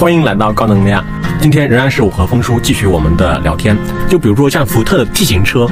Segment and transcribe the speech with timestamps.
[0.00, 1.04] 欢迎来到高能量。
[1.42, 3.76] 今天仍然是我和峰叔继续我们的聊天。
[4.08, 5.68] 就比如说像福特的 T 型车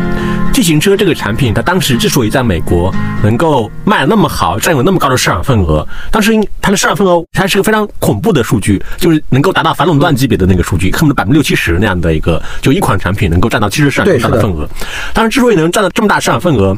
[0.53, 14.69] ，T 型车这个产品，它当时之所以在美国能够卖得那么好，占有那么高的市场份额，当时它的市场份额它是个非常恐怖的数据，就是能够达到反垄断级别的那个数据，恨不得百分之六七十那样的一个，就一款产品能够占到七十市场最大的份额。
[15.15, 16.77] 当然，之所以能占到这么大市场份额，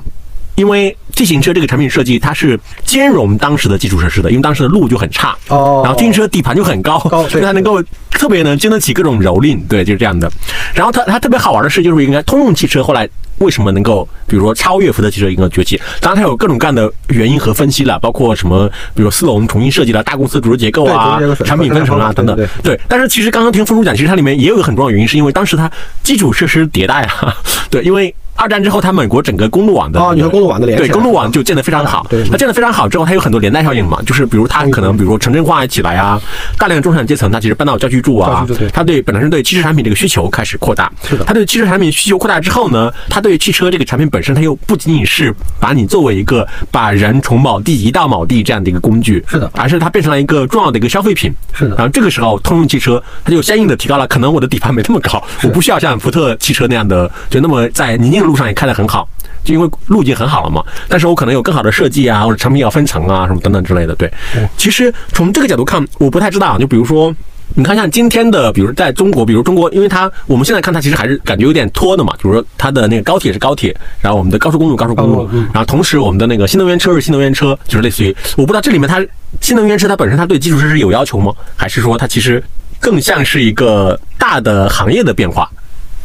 [0.56, 10.30] 因为 T 型车这个产品设计，它是兼容当时的基础设施的，因为当时的路就很差，哦然后自行车底盘就很高，高所以它能够特别能经得起各种蹂躏，对，就是这样的。
[10.74, 13.08] 然后它它特别好玩的是，就是应该通用汽车后来
[13.38, 22.80] 为什么能够，比如说超越福特汽车一个崛起，当然它有各种各样的原因和分析了，包括什么，比如斯隆重新设计了大公司组织结构啊产品分成啊等等对，对。
[22.86, 25.70] 但是其实刚刚听峰叔讲，其实它里面也有一个很重要的原因，是因为当时它
[26.02, 27.34] 基础设施迭代啊，
[27.70, 28.14] 对，因为。
[28.36, 32.06] 二战之后，它美国整个公路网的哦你说公路网的连对公路网就建得非常好。
[32.08, 36.20] 对它建得非常好之后，它有很多连带效应嘛，就是比如它可能比如说城镇化起来啊，
[36.58, 40.90] 大量的中产阶层它其实搬到郊区住啊它对本身对汽车产品这个需求开始扩大。
[41.02, 51.32] 是的它对汽车产品需求扩大之后呢，它对汽车这个产品本身，它又不仅仅是把你作为一个把人从某地移到某地这样的一个工具，是的而是它变成了一个重要的一个消费品。
[51.52, 59.08] 是的然后这个时候，通用汽车它就相应的提高了，可能我的底盘没那么高，我不需要像福特汽车那样的，就那么在泥泞的路上也开得很好。
[59.44, 63.94] 就因为路已经很好了嘛，但是我可能有更好的设计啊，或者产品要分层啊，什么等等之类的。
[63.94, 64.10] 对，
[64.56, 67.14] 其实从这个角度看，我不太知道，就比如说。
[67.56, 72.12] 你看，像今天的，比如在中国，比如中国，因为它我们现在看它其实还是感觉有点拖的嘛。
[72.12, 79.04] 比如说它的那个高铁是高铁，然后我们的高速公路高速公路，然后同时我们的那个新能源车是新能源车，就是类似于我不知道这里面它
[79.40, 81.34] 新能源车它本身它对基础设施有要求吗？
[81.56, 82.40] 还是说它其实
[82.78, 85.50] 更像是一个大的行业的变化？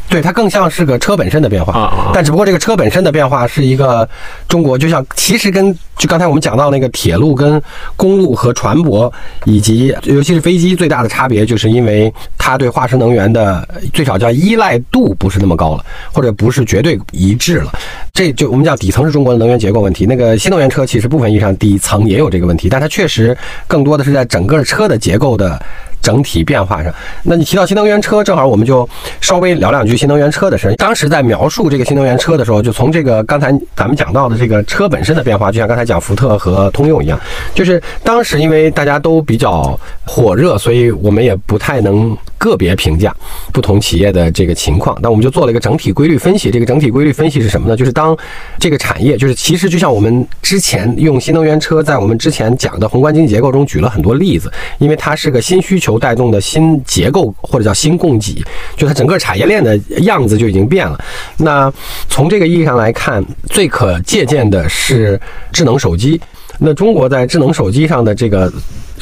[0.08, 4.08] 对，它更像是个车本身的变化啊但只不过这个车本身的变化是一个
[4.48, 7.60] 中国，就像其实跟就刚才我们讲到那个铁路跟
[7.96, 9.10] 公路和船舶
[9.44, 17.72] 以及尤其是飞机最大的差别，就是因为它对化石能源的最少叫依赖度不是那么高了，或者不是绝对一致了。
[18.12, 20.06] 这就我们讲底层是中国的能源结构问题。
[20.06, 23.36] 那个新能源车其实部分意义上底层也有这个问题，但它确实
[23.66, 25.60] 更多的是在整个车的结构的。
[26.06, 26.94] 整体变化上，
[27.24, 28.88] 那你提到新能源车，正好我们就
[29.20, 30.72] 稍微聊两句新能源车的事。
[30.76, 37.18] 当时在描述这个新能源车的时候，就从这个刚才咱们讲到的这个车本身的变化，就像刚才讲福特和通用一样，
[37.56, 43.14] 就是当时因为大家都比较火热，所以我们也不太能个别评价
[43.52, 44.96] 不同企业的这个情况。
[45.02, 46.50] 那我们就做了一个整体规律分析。
[46.50, 47.76] 这个整体规律分析是什么呢？
[47.76, 48.16] 就是当
[48.58, 58.44] 这个产业，就是其实就像我们之前用新能源车，在我们之前讲的宏观经济结构中举了很多例子，因为它是个新需求带动的新结构或者叫新供给，
[58.76, 60.98] 就它整个产业链的样子就已经变了。
[61.38, 61.72] 那
[62.08, 65.20] 从这个意义上来看，最可借鉴的是
[65.52, 66.20] 智能手机。
[66.58, 68.50] 那中国在智能手机上的这个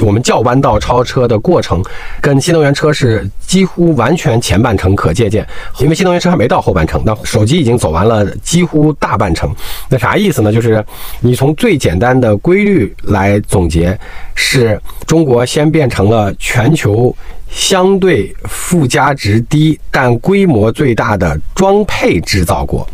[0.01, 1.83] 我们叫弯道超车的过程，
[2.21, 5.47] 跟新能源车是几乎完全前半程可借鉴，
[5.79, 9.55] 因为新能源车还没到后半程，那手机已经走完了几乎大半程。
[9.89, 10.53] 那啥意思呢？
[10.53, 10.85] 就是
[11.21, 13.99] 你从最简单的规律来总结，
[14.35, 17.15] 是中国先变成了全球
[17.49, 22.87] 相对附加值低但规模最大的装配制造国。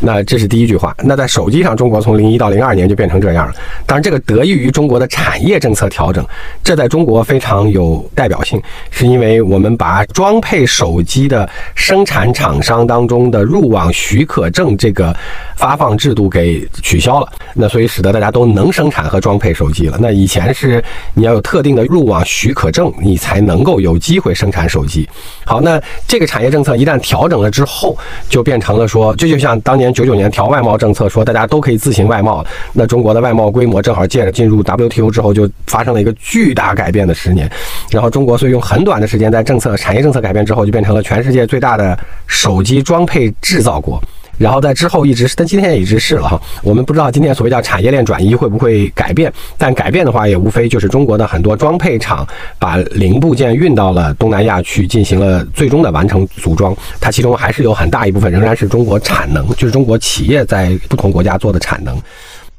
[0.00, 0.94] 那这是第一句话。
[1.02, 3.54] 那在手机上，中国从零一到零二年就变成这样了。
[3.86, 6.26] 当然，这个得益于中国的产业政策调整，
[6.62, 15.14] 这在中国非常有代表性，是因为我们把装配手机的生产厂商当中的入网许可证这个
[15.56, 17.28] 发放制度给取消了。
[17.54, 19.96] 那所以使得大家都能生产和装配手机了。
[20.00, 20.73] 那以前是
[21.14, 25.08] 你要有特定的入网许可证，你才能够有机会生产手机。
[25.44, 27.96] 好，那这个产业政策一旦调整了之后，
[28.28, 32.44] 就变成了说，这就像当年九九年调外贸政策，说大家都可以自行外贸。
[32.72, 37.50] 那中国的外贸规模正好借着进入 WTO 之后，就发生了一个巨大改变的十年。
[37.90, 44.02] 然后中国所以用很短的时间，在政策产业政策改变之后，就变成了全世界最大的手机装配制造国。
[44.38, 46.40] 然后在之后一直是，但今天也一直是了哈。
[46.62, 52.26] 我们不知道今天所谓叫产业链转移会不会改变，但改变的话，也无非就是中国的很多装配厂
[52.58, 56.76] 把零部件运到了东南亚去进行了最终的完成组装。
[57.00, 61.96] 它其中还是有很大一部分仍然是中国产能，就是中国企业在不同国家做的产能。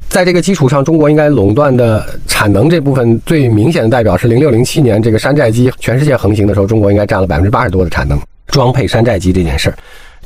[0.07, 8.17] 在这个基础上，中国应该垄断的产能这部分最明显的代表是零六零七年这个山寨机全世界横行的时候，中国应该占了百分之八十多的产能，
[8.47, 9.77] 装配山寨机这件事儿。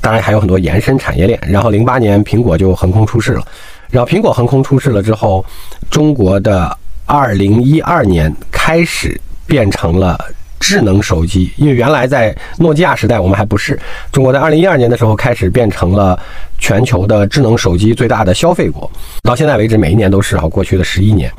[0.02, 1.40] 当然还有很多延伸产业链。
[1.48, 3.46] 然后零八年苹果就横空出世了，
[3.90, 5.46] 然后苹果横空出世了之后，
[5.90, 10.18] 中国的二零一二年开始变成了。
[10.62, 13.80] 智能手机，因为原来在诺基亚时代我们还不是，
[14.12, 16.20] 中国在二零一二年的时候开始变成了
[16.58, 18.92] 全球的智能手机最大的消费国，
[19.24, 21.32] 到现在为止每一年都是啊，过去的十一年，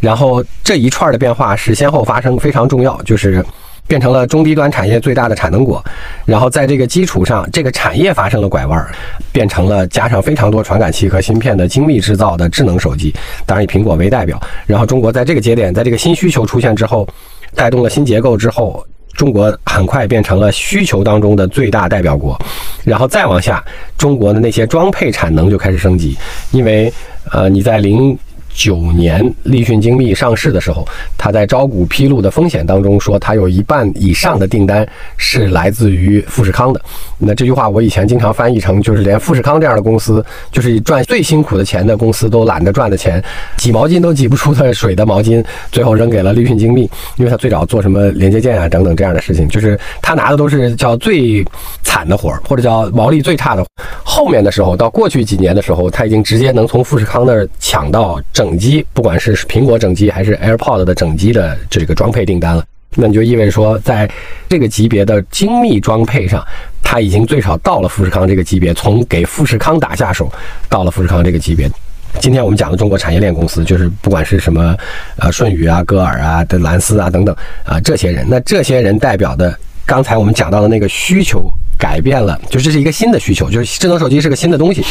[0.00, 3.44] 然后这一串的变化是先后发生，非常重要，就是。
[3.92, 5.84] 变成了中低端产业最大的产能国。
[6.24, 8.82] 然后在这个基础上，这个产业发生了拐弯，
[9.32, 13.14] 变成了加上非常多传感器和芯片的精密制造的智能手机。
[13.44, 14.40] 当然以苹果为代表。
[14.66, 17.06] 然后中国在这个节点，在这个新需求出现之后，
[17.54, 18.82] 带动了新结构之后。
[19.12, 22.34] 中国很快变成了需求当中的最大代表国，
[22.82, 23.62] 然后再往下，
[23.98, 26.16] 中国的那些装配产能就开始升级，
[26.50, 26.90] 因为
[27.30, 28.18] 呃你在零。
[28.54, 36.80] 九年，立讯精密上市的时候，他在招股披露的风险当中说，他有一半以上的订单是来自于富士康的。
[37.18, 43.22] 那这句话我以前经常翻译成，就是连富士康这样的公司，就是赚最辛苦的钱的公司都懒得赚的钱，
[43.56, 46.82] 挤毛巾都挤不出的水的毛巾，最后扔给了立讯精密，
[47.16, 51.44] 因为他最早做什么连接件啊等等这样的事情，就是他拿的都是叫最
[51.82, 53.64] 惨的活儿，或者叫毛利最差的。
[54.04, 58.20] 后面的时候，到过去几年的时候，他已经直接能从富士康那儿抢到。
[58.42, 62.64] 整机，不管是苹果整机还是 AirPod 的整机的这个装配订单了，
[62.96, 64.10] 那你就意味着说，在
[64.48, 66.44] 这个级别的精密装配上，
[66.82, 70.28] 它已经最少到了富士康这个级别，从给富士康打下手，
[70.68, 71.70] 到了富士康这个级别。
[72.18, 74.76] 今天我们讲的中国产业链公司，就是不管是什么，
[75.18, 77.34] 呃，舜宇啊、歌尔啊、的蓝思啊等等
[77.64, 79.56] 啊，这些人，那这些人代表的，
[79.86, 81.48] 刚才我们讲到的那个需求。
[81.78, 84.84] 改变了，就这是一个新的需求，就是智能手机是个新的东西，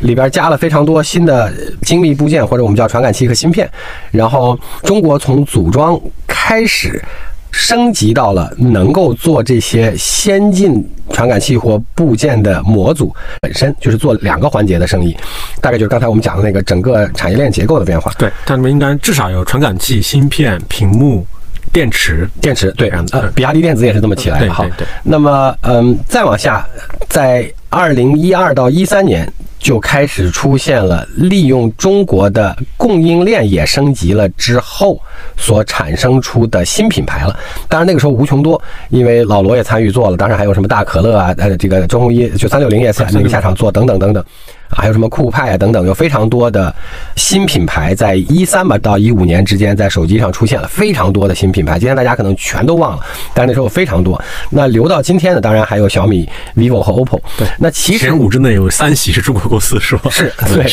[0.00, 1.52] 里边加了非常多新的
[1.82, 3.70] 精密部件，或者我们叫传感器和芯片。
[4.10, 7.02] 然后中国从组装开始
[7.50, 15.14] 升级到了能够做这些先进传感器或部件的模组本身，就是做两个环节的生意。
[15.60, 18.10] 大概就是刚才我们讲的那个整个产业链结构的变化。
[18.16, 21.26] 对，它里面应该至少有传感器、芯片、屏幕。
[21.72, 24.62] 电池，电池，对，呃，比亚迪电子也是这么起来的哈。
[24.64, 24.86] 对对。
[25.02, 26.66] 那么，嗯，再往下，
[27.08, 29.26] 在二零一二到一三年
[29.58, 35.00] 就开始出现了利用中国的供应链也升级了之后
[35.36, 37.34] 所产生出的新品牌了。
[37.68, 38.60] 当然那个时候无穷多，
[38.90, 44.22] 因为老罗也参与做了，当然还有什么大可乐啊，呃，这个周鸿祎就三六零也那个下场做等等等等。
[44.76, 46.74] 还有什么酷派啊等等，有非常多的
[47.16, 51.78] 新品牌在一三吧到一五年之间在手机上出现了非常多的新品牌。
[51.78, 53.04] 今天大家可能全都忘了，
[53.34, 54.20] 但是那时候非常多。
[54.50, 57.20] 那留到今天的当然还有小米、vivo 和 OPPO。
[57.38, 60.10] 对，那其实五之内有三喜是中国公司是吧？
[60.10, 60.66] 是，对。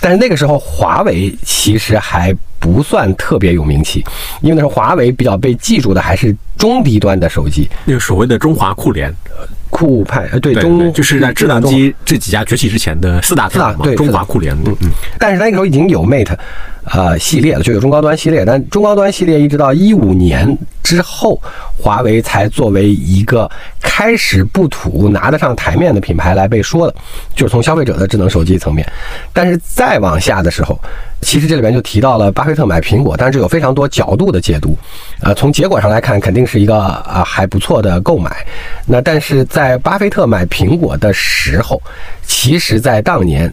[0.00, 4.04] 但是那个时候华为其实还不算特别有名气，
[4.40, 9.12] 因为那时候华为比较被记住的还是中低端的手机，那个所谓的中华酷联。
[9.82, 16.36] 酷派呃对中就是在智能机这几家崛起之前的四大四大对中华酷联嗯嗯，但是那个时候已经有 Mate，
[16.84, 21.40] 呃系列了，就有中高端系列，但中高端系列一直到一五年之后，
[21.78, 23.50] 华为才作为一个
[23.80, 26.94] 开始不土拿得上台面的品牌来被说的，
[27.34, 28.86] 就是从消费者的智能手机层面，
[29.32, 30.78] 但是再往下的时候。
[31.24, 34.76] 其实这里边就提到了巴菲特买苹果，但是有非常多角度的解读。
[35.20, 38.44] 呃，从结果上来看，肯定是一个啊还不错的购买。
[38.86, 41.80] 那但是在巴菲特买苹果的时候，
[42.26, 43.48] 其实在当年，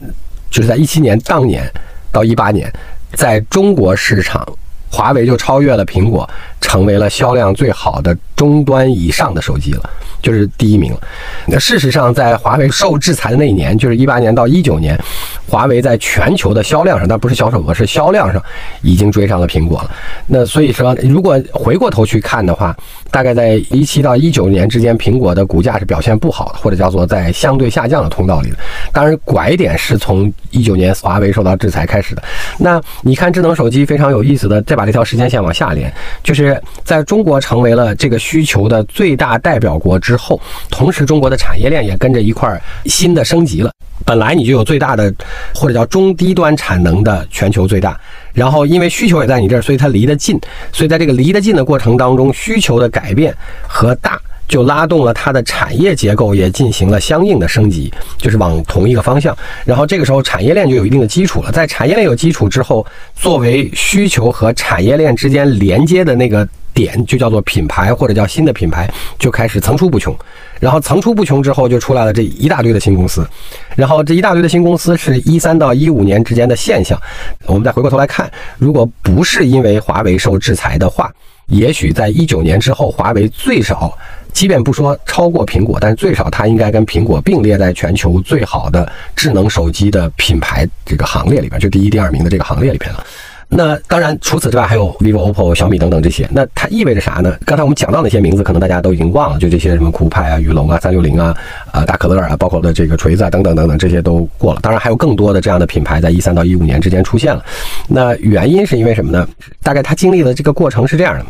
[0.50, 1.72] 就是在一七年当年
[2.12, 2.74] 到一八年，
[3.14, 4.48] 在中国市场，
[4.92, 6.30] 华为就超越了苹果，
[6.62, 9.90] 成为了销量最好的终端以上的手机了。
[10.22, 11.00] 就是第一名了。
[11.48, 15.00] 那事实上，在华为受制裁的那一年，就是一八年到一九年，
[15.48, 18.44] 华为在全球的销量上，但不是销售额，是销量上
[18.82, 19.92] 已经追上了苹果了。
[20.28, 22.76] 那所以说，如果回过头去看的话，
[23.12, 28.58] 大概在一七到一九年之间，苹果的股价是表现不好的，或者叫做在相对下降的通道里的。
[28.92, 32.24] 当然，拐点是从一九年华为受到制裁开始的。
[32.58, 40.00] 那你看，智能手机非常有意思的，再把这条时间线往下连，就是在中国成为了这个需求的最大代表国。
[40.00, 40.40] 之后，
[40.70, 43.70] 同时中国的产业链也跟着一块儿新的升级了。
[44.06, 45.14] 本来你就有最大的，
[45.54, 48.00] 或者叫中低端产能的全球最大，
[48.34, 50.40] 然后因为需求也在你这儿，所以它离得近。
[50.72, 53.36] 所以在这个离得近的过程当中，需求的改变
[53.68, 59.38] 和大，就拉动了它的产业结构也进行了相应的升级，就是往同一个方向。
[59.66, 61.52] 然后这个时候产业链就有一定的基础了。
[61.52, 66.48] 在产业链有基础之后，作为需求和产业链之间连接的那个。
[66.72, 70.16] 点就叫做品牌，或者叫新的品牌，就开始层出不穷。
[70.60, 73.28] 然后层出不穷之后，就出来了这一大堆的新公司。
[73.76, 77.00] 然后这一大堆的新公司是一三到一五年之间的现象。
[77.46, 81.12] 我们再回过头来看，如果不是因为华为受制裁的话，
[81.48, 83.98] 也许在一九年之后，华为最少，
[84.34, 93.04] 即便不说超过苹果，但最少它应该跟苹果并列在全球最好的智能手机的品牌这个行列里边，就第一、第二名的这个行列里边了。
[93.52, 96.30] 那当然，除此之外还有 vivo、OPPO、小米等等这些。
[96.32, 97.36] 那它意味着啥呢？
[97.46, 101.36] 刚才我们讲到那些名字，可能大家都已经忘了，就这些什么酷派啊、雨龙啊、三六零啊、
[101.72, 104.60] 啊大可乐啊，包括的这个锤子啊等等等等，这些都过了。
[104.62, 107.44] 当然还有更多的这样的品牌在一三到一五年之间出现了。
[107.88, 109.28] 那原因是因为什么呢？
[109.64, 111.26] 大概它经历的这个过程是这样的。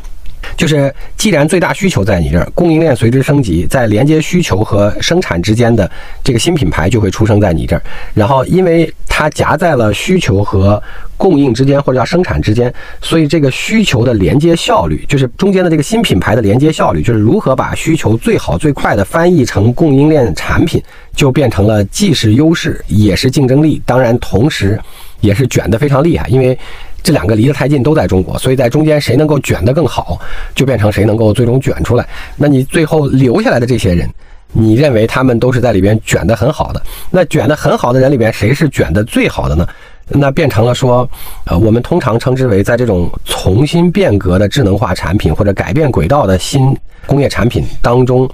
[0.60, 5.89] 就是既然最大需求在你这儿，供应链随之升级，在连接需求和生产之间的
[6.22, 7.82] 这个新品牌就会出生在你这儿。
[8.13, 10.84] 然后，因为它夹在了需求和
[11.16, 20.84] 供应之间，或者叫生产之间，所以这个需求的连接效率，就是中间的这个新品牌的连接效率，就是如何把需求最好最快的翻译成供应链产品，
[21.16, 23.82] 就变成了既是优势也是竞争力。
[23.86, 24.78] 当然，同时
[25.22, 26.60] 也是卷得非常厉害，因为。
[27.01, 30.20] 这两个离得太近，都在中国，所以在中间谁能够卷得更好，
[30.53, 32.08] 就变成谁能够最终卷出来。
[32.36, 34.10] 那你最后留下来的这些人，
[34.51, 36.82] 你认为他们都是在里边卷得很好的？
[37.10, 39.68] 那卷得很好的人里边，谁是卷得最好的呢？
[40.12, 41.08] 那变成了说，
[41.46, 46.75] 呃，我们通常称之为在这种重新变革的智能化产品或者改变轨道的新
[47.06, 48.27] 工业产品当中，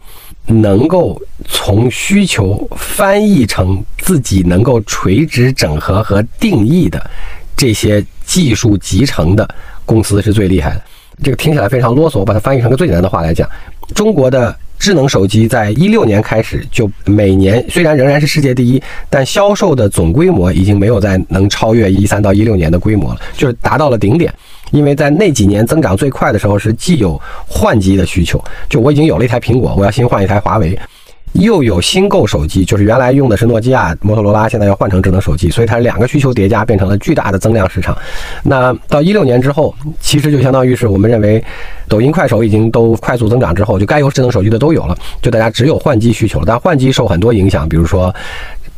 [0.45, 7.11] 能够从需求翻译成自己能够垂直整合和定义的。
[7.57, 9.47] 这些技术集成的
[9.85, 10.81] 公司是最厉害的。
[11.23, 13.49] 这个听起来非常啰嗦，我把它翻译成个最简单的话来讲：
[13.93, 24.33] 中国的智能手机在一六年开始就每年虽然仍然是世界第一，但销售的总规模已经没有再能超越一三到一六年的规模了，就是达到了顶点。
[24.71, 30.77] 因为在那几年增长最快的时候，是既有换机的需求，就我已经有了一台苹果，我要新换一台华为。
[31.35, 37.97] 又有新购手机，就是原来用的是诺基亚、摩托罗拉，现在要换成智能手机，所以它两个需求叠加，变成了巨大的增量市场。
[38.43, 41.43] 那到一六年之后，其实就相当于是我们认为，
[41.87, 46.45] 抖音、快手已经都快速增长之后，就该有智能手机的都有了，就大家只有换机需求了。
[46.47, 48.13] 但换机受很多影响，比如说。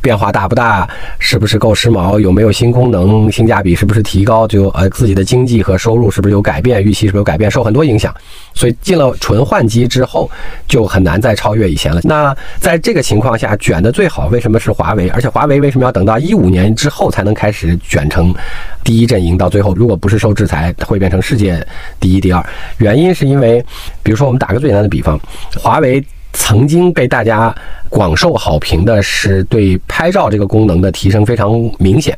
[0.00, 0.88] 变化大不大？
[1.18, 2.18] 是不是够时髦？
[2.20, 3.30] 有没有新功能？
[3.30, 4.46] 性价比是不是提高？
[4.46, 6.82] 就呃自己的经济和收入是不是有改变？
[6.82, 7.50] 预期是不是有改变？
[7.50, 8.14] 受很多影响，
[8.54, 10.30] 所以进了纯换机之后，
[10.66, 12.00] 就很难再超越以前了。
[12.04, 15.08] 那在这个情况下，卷的最好为什么是华为？
[15.08, 18.34] 而且华为为什么要等到一五年之后才能开始卷成
[18.84, 19.36] 第一阵营？
[19.36, 21.64] 到最后，如果不是受制裁，会变成世界
[21.98, 22.44] 第一、第二？
[22.78, 23.64] 原因是因为，
[24.02, 25.18] 比如说我们打个最简单的比方，
[25.56, 26.04] 华为。
[26.32, 27.54] 曾经被大家
[27.88, 32.16] 广受好评的是对拍照这个功能的提升非常明显。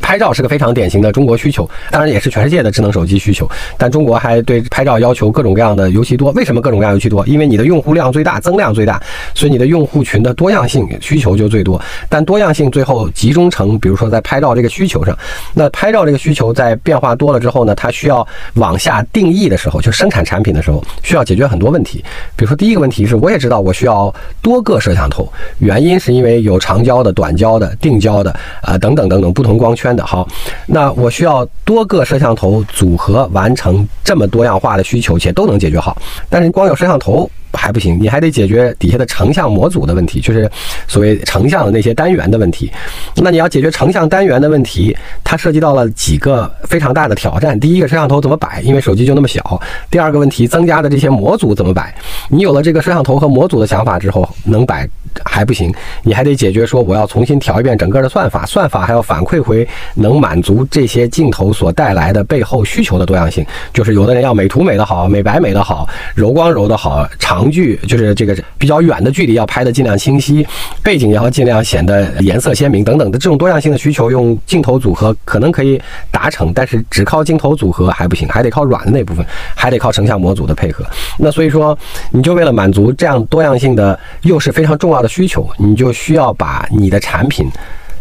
[0.00, 3.48] 拍照是个非常典型的中国需求，当然也是全世界的智能手机需求。
[3.78, 6.30] 但中国还对拍照要求各种各样的尤其多。
[6.32, 7.26] 为什么各种各样尤其多？
[7.26, 9.00] 因为你的用户量最大，增量最大，
[9.34, 11.80] 所以你的用户群的多样性需求就最多。
[12.08, 15.16] 但多样性最后集中成，比如说在拍照这个需求上，
[15.54, 22.04] 那拍照这个需求在变化多了之后呢，它需要往下定义的时候，就生产产品的时候，需要解决很多问题。
[22.36, 29.89] 比如说第一个问题是，我也知道我需要多个摄像头，原因是因为有长焦的、短焦的、定焦的，啊等等等等不同光圈。
[29.94, 30.26] 的好，
[30.66, 35.96] 那我需要多个摄像头组合完成这么多样化的需求，且都能解决好。
[36.28, 37.30] 但是光有摄像头。
[37.52, 40.48] 还不行，你还得解决底下的成像模组的问题，就是
[40.86, 42.70] 所谓成像的那些单元的问题。
[43.16, 47.58] 那你要解决成像单元的问题，它涉及到了几个非常大的挑战。
[47.58, 48.62] 第一个，摄像头怎么摆？
[48.62, 49.60] 因为手机就那么小。
[49.90, 51.92] 第二个问题，增加的这些模组怎么摆？
[52.28, 54.88] 你有了这个摄像头和模组的想法之后，能摆
[55.24, 55.70] 还不行，
[56.02, 63.44] 你还得解决说我要重新调一遍整个的算法，算法还要反馈回能满足这些镜头所带来的背后需求的多样性。
[63.74, 67.50] 就是有的人要美图美的好，美白美的好，柔光柔的好，长。
[67.50, 70.46] 距就是这个比较远的距离要拍的尽量清晰，
[70.84, 75.80] 背景也要尽量显得颜色鲜明等等的这种多样性的需求，用镜头组合可能可以
[76.12, 79.26] 达成，但是只靠镜头组合还不行，还得靠软的那部分，
[79.56, 80.84] 还得靠成像模组的配合。
[81.18, 81.76] 那所以说，
[82.12, 87.50] 你就为了满足这样多样性的又是非常重要的需求，你就需要把你的产品。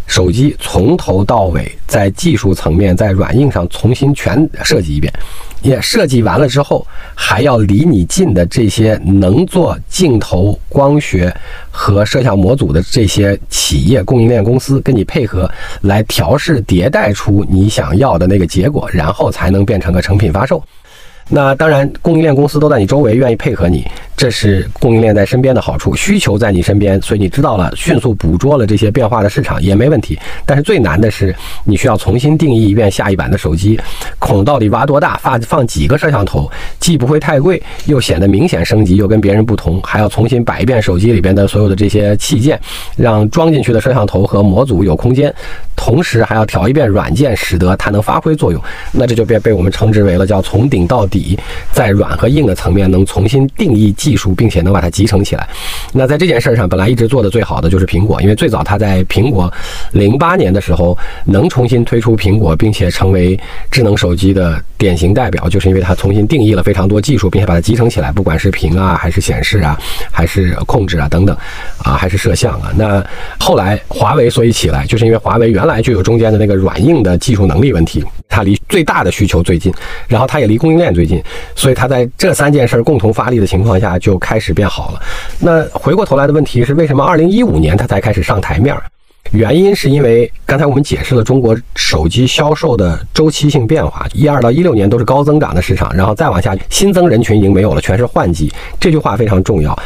[0.07, 5.13] 手机从头到尾在技术层面、在软硬上重新全设计一遍，
[5.61, 11.31] 也设计完了之后，还要离你近的这些能做镜头、光学
[11.69, 15.47] 和摄像模组的这些企业供应链公司跟你配合，
[15.81, 20.63] 来调试迭代出你想要的那个结果，然后才能变成个成品发售。
[21.31, 23.85] 那当然，供应链公司都在你周围，愿意配合你。
[24.19, 30.19] 这是供应链在身边的好处，需求在你身边，所以你知道了，迅速捕捉了这些变化的市场也没问题。
[30.45, 31.33] 但是最难的是，
[31.63, 33.79] 你需要重新定义一遍下一版的手机，
[34.19, 42.59] 孔到底挖多大，放放几个摄像头，既不会太贵，又显得明显升级，又跟别人不同，还要重新摆一遍手机里边的所有的这些器件，
[42.97, 45.33] 让装进去的摄像头和模组有空间，
[45.77, 48.61] 同时还要调一遍软件，使得它能发挥作用。
[48.91, 51.39] 那这就被被我们称之为了叫从顶到底，
[51.71, 53.95] 在软和硬的层面能重新定义。
[54.09, 55.47] 技术，并且能把它集成起来。
[55.93, 59.53] 那在这件事上，本来一直做的最好的就是苹果，因为最早它在苹果
[59.91, 63.39] 零八年的时候能重新推出苹果，并且成为
[63.69, 71.37] 智能手机的典型代表，就是因为它重新定义了非常多技术，并且把它集成起来，不管是屏啊，还是显示啊，还是控制啊等等，
[71.83, 72.73] 啊，还是摄像啊。
[72.75, 73.05] 那
[73.39, 78.03] 后来华为所以起来，就是因为华为原来就有中间的那个软硬的技术能力问题。
[78.29, 79.73] 它离最大的需求最近，
[80.07, 81.21] 然后它也离供应链最近，
[81.55, 85.01] 所以它在这三件事儿共同发力的情况下就开始变好了。
[85.39, 88.73] 那回过头来的问题是，为什么二零一五年它才开始上台面？
[89.31, 98.51] 原因是因为刚才我们解释了中国手机销售的周期性变化，一二到一六年都是高增长的市场，然后再往下新增人群已经没有了，全是换机。
[98.79, 99.77] 这句话非常重要。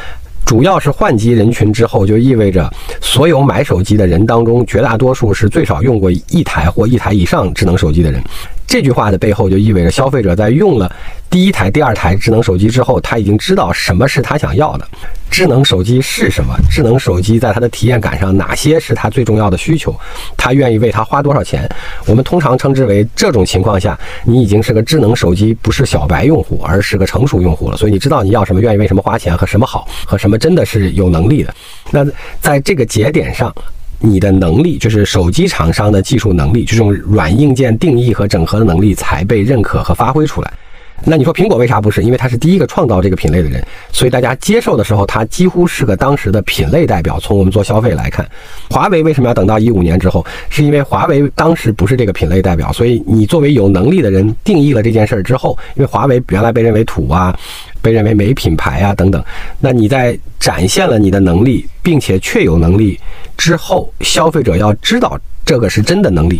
[0.45, 2.71] 主要是换机人群之后，就意味着
[3.01, 8.21] 所有买手机的人当中，绝大多数是最少用过一台或一台以上智能手机的人。
[8.67, 10.91] 这句话的背后就意味着，消费者在用了
[11.29, 14.87] 第一台、第二台智能手机之后，他已经知道什么是他想要的。
[15.33, 16.55] 智能手机是什么？
[16.69, 19.91] 智能手机在它的体验感上，哪些是它最重要的需求？
[20.37, 21.67] 他愿意为它花多少钱？
[22.05, 27.75] 我们通常称之为这种情况下，你已经是个智能手机不是小白用户，而是个成熟用户了。
[27.75, 31.51] 所以你知道你要什么，愿意为什么花钱和什么好和什么真的是有能力的。
[31.89, 32.05] 那
[32.39, 33.51] 在这个节点上。
[34.05, 40.53] 你的能力就是手机厂商的技术能力，这种软硬件定义和整合的能力才被认可和发挥出来。
[41.05, 42.01] 那你说苹果为啥不是？
[42.01, 47.19] 因为它是第一个创造这个品类的人，所以大家接受的时候，它几乎是个当时的品类代表。
[47.19, 48.27] 从我们做消费来看，
[48.69, 50.25] 华为为什么要等到一五年之后？
[50.49, 57.37] 是因为华为当时不是这个品类代表，所以你作为有能力的人定义了这件事儿之后，因为华为原来被认为土啊。
[57.81, 59.21] 被认为没品牌啊等等，
[59.59, 62.97] 那你在展现了你的能力，并且确有能力
[63.35, 66.39] 之后，消费者要知道这个是真的能力。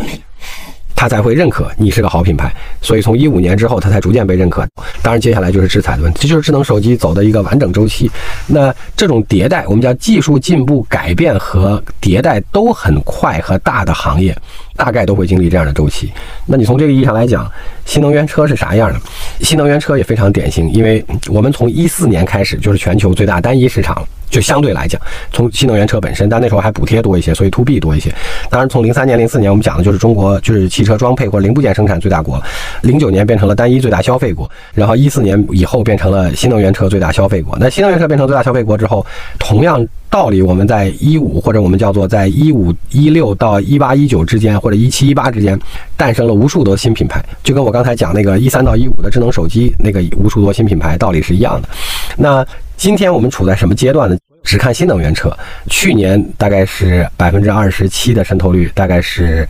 [0.94, 4.66] 他才会认可你是个好品牌，所以从一五年之后，他才逐渐被认可。
[5.02, 8.10] 当然，接下来就是制裁的问题，这就是智能手机走的一个完整周期。
[8.46, 14.36] 那这种迭代，我们叫技术进步、改变和迭代都很快和大的行业，
[14.76, 16.12] 大概都会经历这样的周期。
[16.46, 17.50] 那你从这个意义上来讲，
[17.84, 19.00] 新能源车是啥样的？
[19.40, 24.06] 新能源车也非常典型，因为我们从一四年开始就是全球最大单一市场。
[24.34, 25.00] 就相对来讲，
[25.30, 28.12] 从新能源车本身，但那时候还补贴多一些，所以 to B 多一些。
[28.50, 32.42] 当然，从零三年、零四年，我们讲的就是中国就是汽车装配或零部件生产最大国。
[32.82, 37.56] 零九年变成了单一最大消费国，然后一四年以后变成了新能源车最大消费国。
[37.60, 39.06] 那新能源车变成最大消费国之后，
[39.38, 45.56] 同样道理，我们在一五或者我们叫做在一五一六到一八一九之间，或者一七一八之间，
[45.96, 51.68] 诞生了无数多新品牌，就跟我刚才讲那个一三到一五的智能手机那个无数多新品牌道理是一样的。
[52.16, 52.44] 那
[52.76, 54.16] 今天我们处在什么阶段呢？
[54.44, 55.36] 只看新能源车，
[55.68, 59.48] 去年大概是百分之二十七的渗透率，大概是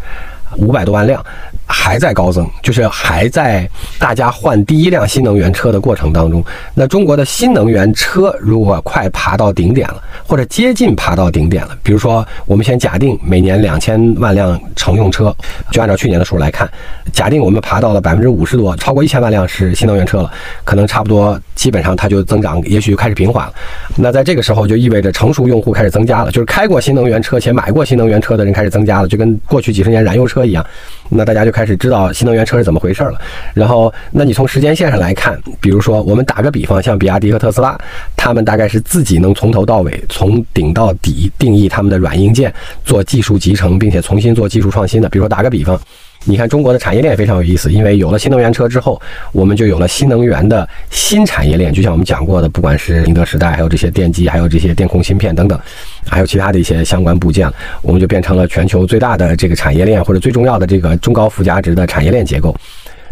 [0.59, 1.25] 五百多万辆。
[1.67, 6.45] 还在高增，就是还在大家换第一辆新能源车的过程当中。
[6.75, 15.35] 那中国的新能源车如果快爬到顶点了，或者接近爬到顶点了，比如说我们先假定每年两千万辆乘用车，
[15.71, 16.71] 就按照去年的数来看，
[17.12, 20.31] 假定我们爬到了百分之五十多，超过一千万辆是新能源车了，
[20.64, 23.53] 可能差不多基本上它就增长，也许就开始平缓了。
[23.97, 30.64] 那在这个时候就意味着成熟用户开始增加了，就是开过新能源车且买过新能源车的人开始增加了，就跟过去几十年燃油车一样。
[31.11, 33.20] 那大家就开始知道新能源车是怎么回事了。
[33.52, 37.78] 然后，那你从时间线上来看，比如说我们打个比方，像比亚迪和特斯拉，
[38.16, 42.52] 他们大概是自己能从头到尾、从顶到底定义他们的软硬件，
[42.85, 45.09] 做技术集成，并且重新做技术创新的。
[45.09, 45.78] 比如说打个比方。
[46.27, 49.01] 你看中国的产业链非常有意思，因为有了新能源车之后，
[49.33, 51.73] 我们就有了新能源的新产业链。
[51.73, 55.61] 就像我们讲过的，不管是宁德时代，还有这些电机，还有这些电控芯片等等，
[56.07, 57.47] 还有其他的一些相关部件，
[57.83, 62.57] 我们就变成了全球最大的这个产业链，或者最重要的这个中高附加值的产业链结构。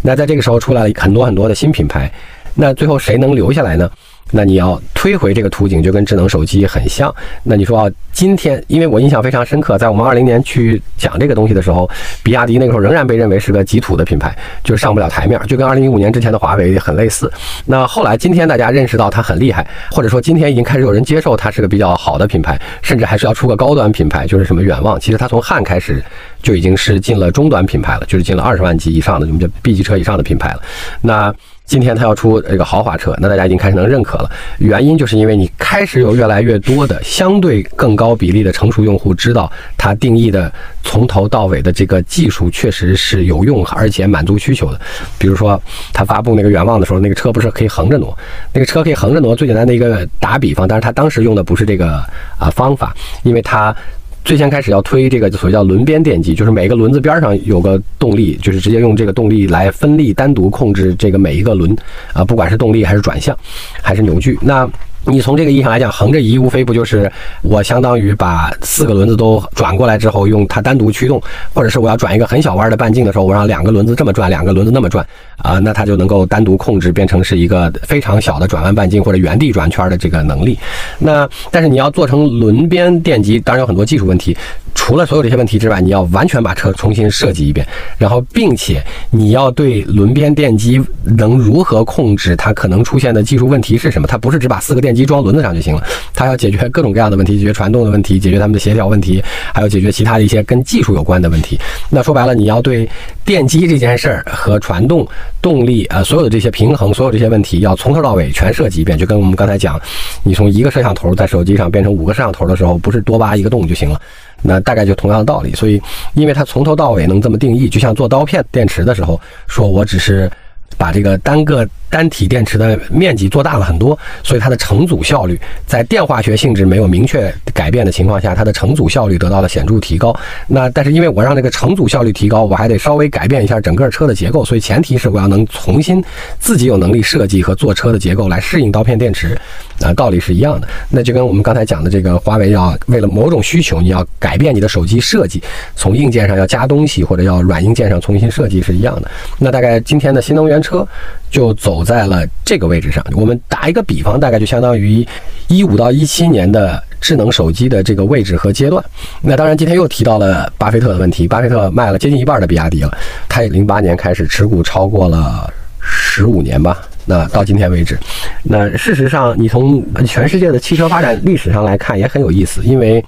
[0.01, 2.11] 那在这个时候出来了很多很多的新品牌，
[2.55, 3.91] 那最后谁能留下来呢？
[4.33, 7.15] 那你要推回这个图景，就跟智能手机很像。
[7.45, 11.89] 那你说啊，今天，因为我印象非常深刻，在我们二零年去讲这个东西的时候，
[12.23, 17.31] 比亚迪那个时候仍然被认为是个极土的品牌，就上不了台面，就跟二零一五年之前的华为很类似。
[17.67, 24.99] 那后来今天大家认识到它很厉害，或者说今天已经开始有人接受它是个比较好的品牌，甚至还是要出个高端品牌，就是什么远望。
[24.99, 26.03] 其实它从汉开始
[26.43, 30.63] 就已经是进了中端品牌了，就是进了二十万级以上的，我们叫 B 级车以上的品牌了。
[31.03, 31.35] 那。
[31.65, 34.31] 今天他要出这个豪华车，那大家已经开始能认可了。
[34.59, 44.81] 原因就是因为你开始有越来越多的相对更高比例的成熟用户知道，它定义的从头到尾的这个技术确实是有用，而且满足需求的。
[45.19, 45.61] 比如说，
[45.93, 48.17] 他发布那个远望的时候，那个车不是可以横着挪？
[48.53, 52.05] 那个车可以横着挪，最简单的一个打比方，但是他当时用的不是这个
[52.39, 53.75] 啊方法，因为他。
[54.25, 61.77] 最先开始要推这个所谓叫轮边电机，就是每个轮子边上有个动力，就是直接用这个动力来分力单独控制这个每一个轮，
[62.13, 63.37] 啊，不管是动力还是转向，
[63.83, 64.69] 还是扭矩，那。
[65.05, 67.11] 你从这个意义上来讲，横着移无非不就是
[67.43, 71.21] 我相当于把四个轮子都转过来之后，用它单独驱动，
[71.53, 75.05] 或者是我要转一个很小弯的半径的时候，我让两个轮子这么转，两个轮子那么转，
[75.43, 80.59] 啊，那它就能够单独控制，变成是一个非常小的转弯半径或者原地转圈的这个能力。
[80.99, 84.37] 那但是你要做成轮边电机，当然有很多技术问题。
[84.75, 87.65] 除了所有这些问题之外，你要完全把车重新设计一遍，
[87.99, 94.09] 然后并且你要对轮边电机能如何控制它可能出现的技术问题是什么？
[94.09, 99.23] 它不是只把四个电机装轮子上就行了，它要解决各种各样的问题，解决传动的问题，解决它们的协调问题，
[99.55, 101.61] 还有解决其他的一些跟技术有关的问题。
[101.91, 102.89] 那说白了，你要对
[103.25, 105.07] 电机这件事儿和传动、
[105.41, 108.99] 动力啊，所有的这些平衡，所有这些问题，要从头到尾全涉及一遍。
[108.99, 109.81] 就跟我们刚才讲，
[110.23, 114.01] 你从一个摄像头在手机上变成五个摄像头的时候，不是多挖一个洞就行了。
[114.43, 115.55] 那大概就同样的道理。
[115.55, 115.81] 所以，
[116.15, 120.29] 因为它从头到尾能这么定义，就像做刀片电池的时候，说我只是
[120.77, 121.69] 把这个单个。
[121.93, 130.19] 单体电池的面积做大了很多，所以它的成组效率在电化学性质没有明确改变的情况下，它的成组效率得到了显著提高。
[130.47, 136.03] 那但是因为我让这个成组效率提高，我还得稍微改变一下整个车的结构，所以前提是我要能重新
[136.39, 139.39] 自己有能力设计和做车的结构来适应刀片电池，
[139.85, 140.67] 啊，道理是一样的。
[140.89, 145.43] 那就跟我们刚才讲的这个华为要为了某种需求，你要改变你的手机设计，
[145.77, 149.11] 从硬件上要加东西或者要软硬件上重新设计是一样的。
[149.39, 150.87] 那大概今天的新能源车
[151.31, 151.83] 就走。
[151.83, 155.05] 在了这个位置上，我们打一个比方，大概就相当于
[155.49, 158.83] 一五到一七年的智能手机的这个位置和阶段。
[159.21, 161.27] 那当然，今天又提到了巴菲特的问题。
[161.27, 162.97] 巴菲特卖了接近一半的比亚迪了，
[163.29, 166.81] 他零八年开始持股超过了十五年吧。
[167.07, 167.99] 那到今天为止，
[168.43, 173.05] 那事实上，你从全世界的汽车发展历史上来看，也很有意思，因为。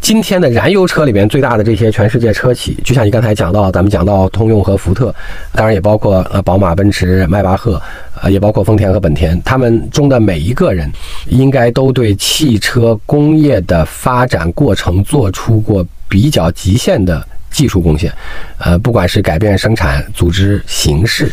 [0.00, 5.12] 今天的燃油车里边最大的这些全世界车企，就像你刚才讲到，咱们讲到通用和福特，
[5.52, 7.82] 当然也包括呃宝马、奔驰、迈巴赫，
[8.22, 10.88] 呃也包括丰田和本田，他们中的每一个人，
[11.26, 18.10] 应该都对汽车工业的发展过程做出过比较极限的技术贡献，
[18.58, 21.28] 呃，不管是改变生产组织形式。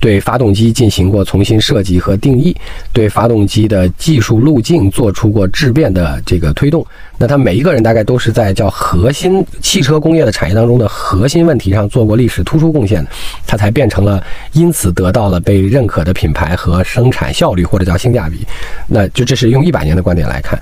[0.00, 2.56] 对发动机进行过重新设计和定义，
[2.92, 6.86] 对发动机的技术路径做出过质变的这个推动。
[7.20, 13.10] 那他每一个人大概都是在叫核心汽车工业的产业当中的核心问题上做过历史突出贡献的，
[13.44, 18.46] 他才变成了因此得到了被认可的品牌和生产效率或者叫性价比。
[18.86, 20.56] 那就这是用一百年的观点来看，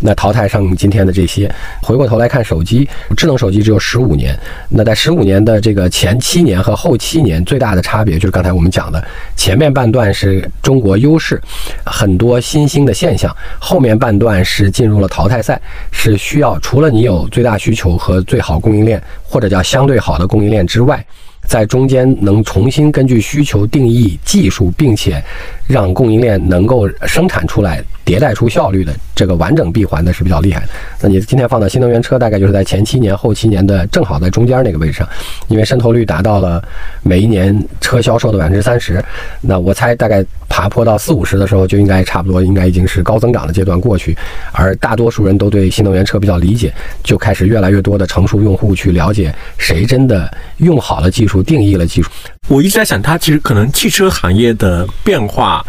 [0.00, 1.48] 那淘汰上今天的这些，
[1.80, 4.36] 回过头来看手机，智能手机只有十五年。
[4.68, 8.79] 那在十五年的这个前七年和后七年最大的差别就是刚才我们讲。
[8.80, 9.04] 讲的
[9.36, 11.38] 前面半段是中国优势，
[11.84, 21.04] 很多新兴的现象；后面半段是进入了淘汰赛，是需要除了你有最大需求和最好供应链，或者叫相对好的供应链之外，
[21.46, 25.22] 在中间能重新根据需求定义技术，并且
[25.66, 27.84] 让供应链能够生产出来。
[28.10, 30.68] 迭代出效率的这个完整闭环的是比较厉害的。
[31.00, 35.08] 那你今天放到新能源车，大概就是在前七年、后七年的正好在中间那个位置上，
[35.46, 36.60] 因为渗透率达到了
[37.04, 39.00] 每一年车销售的百分之三十。
[39.40, 44.16] 那我猜大概爬坡到四五十的时候，就应该差不多应该已经是高增长的阶段过去。
[44.50, 52.10] 而大多数人都对新能源车比较理解，就开始越来越多的成熟用户去了解谁真的用好了技术、定义了技术。
[52.48, 55.64] 我一直在想，它其实可能汽车行业的变化。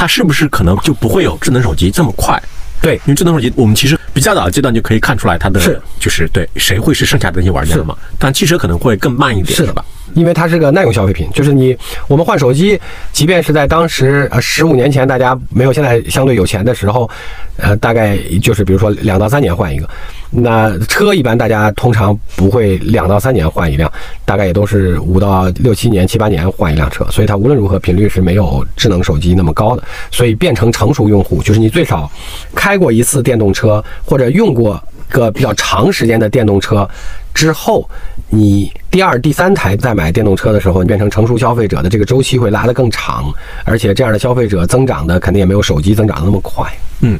[0.00, 2.42] 它是不是可能就不会有智能手机这么快？
[2.80, 7.94] 对，因为智能手机我们其实比较早的阶段就可以看出来它的是就是对谁会是剩下的那些玩家嘛？
[8.18, 9.84] 但汽车可能会更慢一点，是吧？
[10.14, 11.76] 因为它是个耐用消费品，就是你
[12.08, 12.78] 我们换手机，
[13.12, 17.08] 即便是在当时呃十五年前大家没有现在相对有钱的时候，
[17.56, 19.88] 呃，大概就是比如说两到三年换一个。
[20.32, 23.90] 那车一般大家通常不会两到三年换一辆，
[24.24, 29.82] 大概也都是五到六七年、七八年换一辆车，所以它无论如何频率是没有智能手机那么高的。
[30.12, 32.08] 所以变成成熟用户，就是你最少
[32.54, 36.88] 开过一次电动车或者用过个比较长时间的电动车
[37.34, 37.90] 之后，
[38.30, 43.32] 你第二、第三台再买电动车的时候，你变成成熟消费者的这个周期会拉得更长，
[43.64, 46.64] 而且这样的消费者增长的肯定也没有手机增长的那么快。
[47.00, 47.18] 嗯。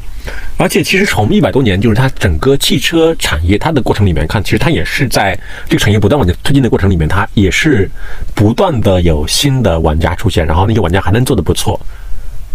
[0.57, 7.89] 而且其实从一百多年，就是它整个汽车产业它的过程里面看，其实它也是在这个产业不断往前推进的过程里面，它也是
[8.35, 11.79] 不断的有新的玩家出现，然后那些玩家还能做得不错。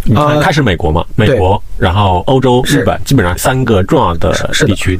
[0.07, 4.33] 你看，开始美国嘛，美国，然后欧洲、日本，基本上三个重要的
[4.64, 4.99] 地区。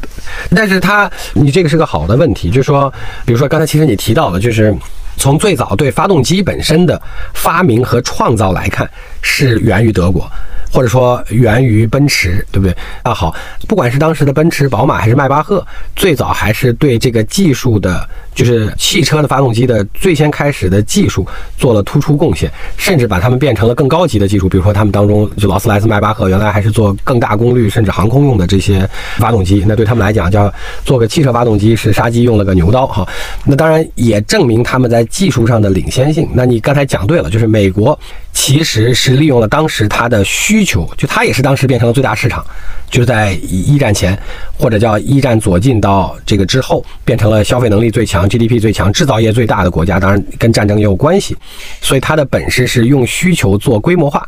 [0.55, 2.92] 但是它，你这个是个好的问题，就是说，
[3.25, 4.75] 比如说刚才其实你提到了，就是
[5.16, 7.01] 从最早对发动机本身的
[7.35, 8.90] 发明和创造来看，
[9.23, 10.31] 是源于德国。
[10.73, 12.77] 或者说源于奔驰，对不对？
[13.03, 13.35] 啊，好，
[13.66, 15.64] 不管是当时的奔驰、宝马还是迈巴赫，
[15.95, 21.27] 最早还是对这个技术的，就是汽车的发动机的最先开始的技术
[21.59, 24.46] 做了突出贡献，甚至把它们变成了更高级的技术。
[24.49, 30.53] 比如说，他们当中就劳斯莱斯、迈巴赫原来还是做更大功率甚至航空用的这些发动机，那对他们来讲叫
[30.85, 33.09] 做个汽车发动机是杀鸡用了个牛刀哈。
[33.46, 36.29] 那当然也证明他们在技术上的领先性。
[36.35, 37.99] 那你刚才讲对了，就是美国。
[38.33, 42.44] 其实是利用了当时它的需求，就它也是当时变成了最大市场，
[42.90, 44.18] 就是在一战前
[44.59, 49.99] 或者叫一战左近到这个之后，变成了消费能力最强、GDP 最强、制造业最大的国家。
[49.99, 51.37] 当然跟战争也有关系，
[51.81, 54.27] 所以它的本事是用需求做规模化。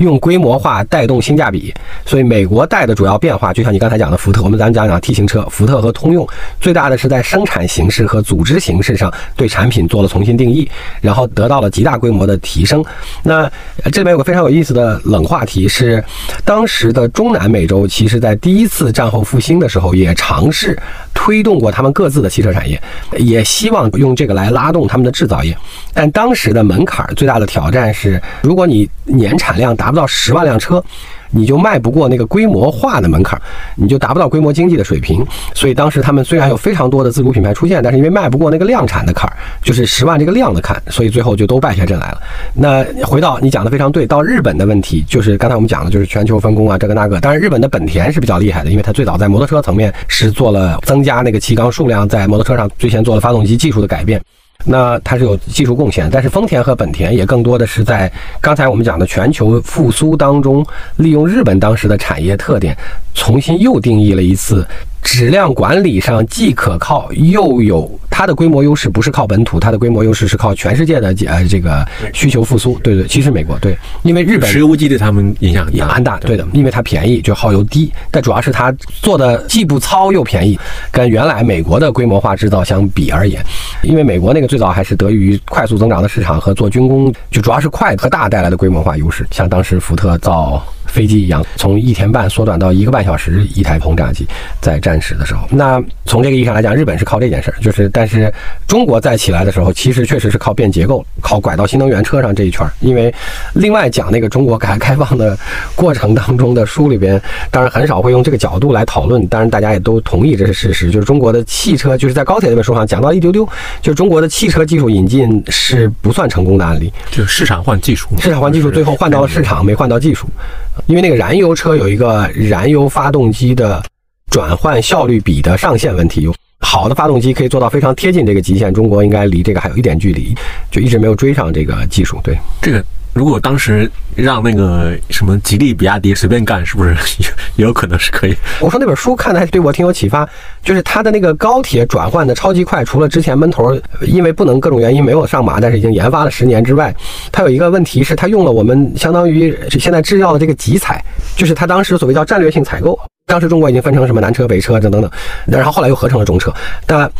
[0.00, 1.72] 用规模化带动性价比，
[2.04, 6.26] 所以美国带的主要变化，就像你刚才讲的福特，我们咱讲讲 T 型车，福特和通用
[6.58, 10.68] 最大的是在生产形式和组织形式上对产品做了重新定义，
[11.02, 12.82] 然后得到了极大规模的提升。
[13.22, 13.50] 那
[13.92, 16.02] 这里面有个非常有意思的冷话题是，
[16.44, 20.78] 当时的中南美洲其实在第一次战后复兴的时候也尝试
[21.12, 22.80] 推动过他们各自的汽车产业，
[23.18, 25.54] 也希望用这个来拉动他们的制造业，
[25.92, 30.82] 但当时的门槛最大的挑战是，如果你年产量达不到十万辆车，
[31.30, 33.40] 你就迈不过那个规模化的门槛，
[33.74, 35.24] 你就达不到规模经济的水平。
[35.54, 42.20] 所以当时他们虽然有非常多的自主品牌出现，但是因为迈不过那个量产的坎儿，就是十万这个量的坎，所以最后就都败下阵来了。
[42.54, 47.20] 那回到你讲的非常对，到日本的问题，就是刚才我们讲的，就是全球分工啊，这个那个。
[47.20, 54.20] 当然，日本的本田是比较厉害的，因为它最早在摩托车层面是做了增加那个气缸数量，在摩托车上最先做了发动机技术的改变。
[54.64, 60.64] 那它是有技术贡献，但是丰田和本田也更多的是在刚才我们讲的全球复苏当中，
[60.96, 62.76] 利用日本当时的产业特点，
[63.14, 64.66] 重新又定义了一次。
[65.02, 72.78] 质量管理上既可靠又有它的规模优势，不是靠本土，它的规模优势是靠全世界的呃这个需求复苏。
[72.80, 76.18] 对对，其实美国对，因为日本石油危机对他们影响也很大。
[76.18, 78.70] 对的，因为它便宜，就耗油低，但主要是它
[79.02, 80.58] 做的既不糙又便宜，
[80.90, 83.42] 跟原来美国的规模化制造相比而言，
[83.82, 90.62] 因为美国那个最早还是得益于快速增长的市场和做军工，就主要是快和大带来的规模化优势，像当时福特造。
[90.90, 94.26] 飞机一样，从一天半缩短到一个半小时一台轰炸机，
[94.60, 98.32] 在战时的时候，那从这个意义上来讲，日本是靠这件事儿，就是但是
[98.66, 102.72] 中国再起来的时候，其实确实是靠变结构，靠拐到新能源车上这一圈儿。
[102.80, 103.12] 因为
[103.54, 105.38] 另外讲那个中国改革开放的
[105.74, 113.46] 过程当中的书里边，当然很少会用这个角度来讨论，当然大家也都同意这是事实，就是中国的汽车就是在高铁那本书上讲到一丢丢，
[113.80, 120.26] 就是中国的汽车技术引进是不算成功的案例，就是市场换技术，市场换技术最后换到了市场，没换到技术。
[120.86, 123.82] 因为那个燃油车有一个燃油发动机的
[124.30, 130.34] 转换效率比的上限问题，有好的发动机可以做到非常贴近这个极限，中国应该离这个还有一点距离，
[130.70, 132.20] 就一直没有追上这个技术。
[132.22, 132.84] 对这个。
[133.12, 137.26] 如果当时让那个什么吉利、比亚迪随便干，是不是也
[137.66, 138.34] 有可能是可以？
[138.60, 140.28] 我说那本书看的还对我挺有启发，
[140.62, 146.94] 就是它的那个高铁转换的超级快，除了之前闷头因为不能各种原因没有上马，但是已经研发了十年之外，
[147.32, 151.04] 它有一个问题是它用了我们相当于现在制药的这个集采，
[151.36, 152.98] 就是它当时所谓叫战略性采购。
[153.26, 155.10] 当时中国已经分成什么南车、北车等等等，
[155.46, 156.52] 然后后来又合成了中车，
[156.86, 157.10] 但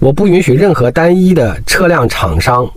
[0.00, 2.68] 我不允许任何单一的车辆厂商。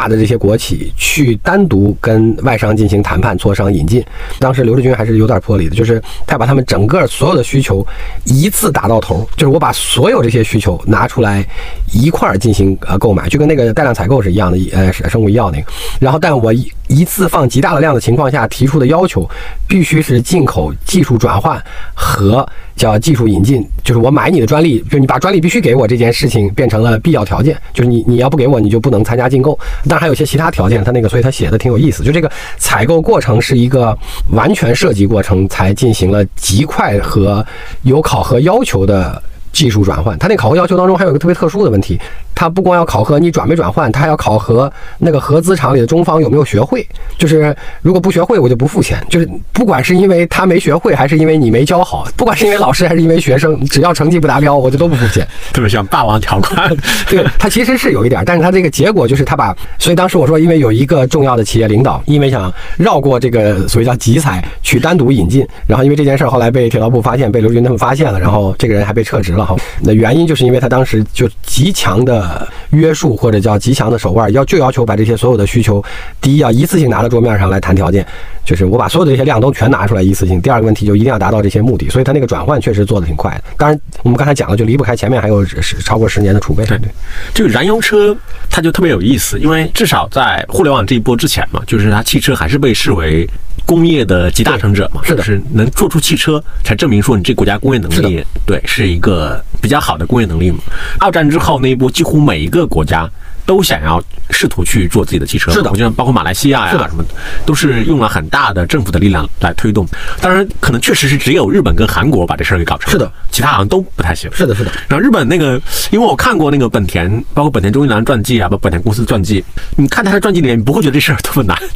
[0.00, 4.02] 大的这些国企去单独跟外商进行谈判、磋商、引进，
[4.38, 7.86] 当时刘志军还是有点魄力的，就是他把他们整个所有的需求
[8.24, 11.44] 一次打到头，就是我把所有这些需求拿出来
[11.92, 15.70] 一块儿进行呃购买，就跟那个带量采购是一样的，呃，生物医药那个。
[16.00, 19.28] 然后，但我一一次放极大的量的情况下提出的要求，
[19.68, 21.62] 必须是进口技术转换
[21.94, 22.48] 和。
[22.80, 29.58] 叫技术引进，就是我买你的专利，就你把专利必须给我这件事情变成了必要条件，就是你你要不给我，你就不能参加竞购。
[29.86, 33.94] 但还有些其他条件，他那个所以他写的挺有意思，就这个采购过程是一个
[34.30, 37.44] 完全设计过程，才进行了极快和
[37.82, 40.18] 有考核要求的技术转换。
[40.18, 41.98] 他那考核要求当中还有一个特别特殊的问题。
[42.32, 46.86] 他不光要考核你转没转换，他还要考核那个合资厂里的中方有没有学会。
[47.18, 48.98] 就是如果不学会，我就不付钱。
[49.10, 55.26] 就是不管是因为他没学会，还是因为你没教好，不管是因为老师还是因为学生，只要成绩不达标，我就都不付钱。
[55.52, 56.74] 特别像霸王条款。
[57.10, 69.56] 对他其实是有一点，但是他这个结果就是他把，所以当时我说，因为有一个重要的企业领导，因为想绕过这个所谓叫集采，去单独引进，然后因为这件事儿后来被铁道部发现，被刘军他们发现了，然后这个人还被撤职了哈。
[69.82, 72.20] 那原因就是因为他当时就极强的。
[72.20, 75.82] 呃，约束或者叫极强的手腕，要就要求把这些所有的需求，
[76.20, 78.06] 第一要一次性拿到桌面上来谈条件，
[78.44, 80.40] 就是我把所有的这些量都全拿出来一次性。
[80.40, 83.44] 第二个问题就一定要达到这些目的，所以他那个转换确实做的挺快的。
[83.56, 86.64] 当然，我们刚才讲了，就离不开前面还有十超过十年的储备。
[86.66, 86.88] 对对，
[87.34, 88.16] 这个燃油车
[88.48, 93.28] 它就特别有意思，因为至少在互联网这一波之前嘛，就是它汽车还是被视为
[93.66, 100.58] 工业的集大成者嘛，是的，是能做出汽车才证明说你这国家工业能力对是一个比较好的工业能力嘛。
[101.00, 102.20] 二战之后那一波几乎。
[102.20, 103.10] 每一个国家
[103.50, 107.04] 都想要试图去做自己的汽车，是的，我觉得包括马来西亚呀什么，
[107.44, 109.84] 都是用了很大的政府的力量来推动。
[110.20, 114.30] 当然，可能确实是只有日本跟韩国把这事儿给搞成，是的，其他好像都不太行。
[114.32, 114.70] 是的，是的。
[114.86, 115.60] 然后日本那个，
[115.90, 119.44] 因为我看过那个本田，包括本田中一郎传记啊，包括本田公司传记，
[119.76, 121.58] 你看他的传记里面，你不会觉得这事儿特别难。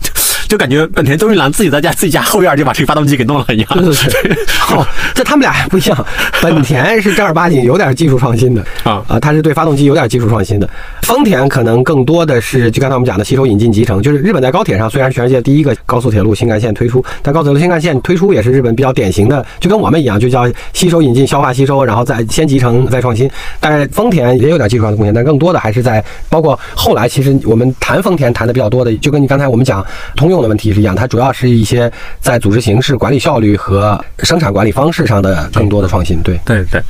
[0.46, 3.66] 就感觉本田宗一郎自己在家自己家后院就把这个发动机给弄了一样。
[3.72, 6.06] 对对对，好， 这他们俩还不一样。
[6.42, 10.68] 本田是正儿八经有点技术创新的啊啊，他是对发动机有点技术创新的。
[11.02, 23.28] 丰田可能更多的是，就刚才我们讲的吸收引进集成，就是日本在高铁上虽然是全世界第一个高速铁路新干线推出，但高速铁路新干线推出也是日本比较典型的，就跟我们一样，就叫吸收引进、消化吸收，然后再先集成再创新。
[23.58, 36.20] 但是丰田也有点技术上的贡献，但更多的还是在包括后来，其实我们谈丰田谈的比较多的，就跟你刚才我们讲通用的问题是一样，它主要是一些在组织形式、管理效率和生产管理方式上的更多的创新。
[36.22, 36.80] 对，对对。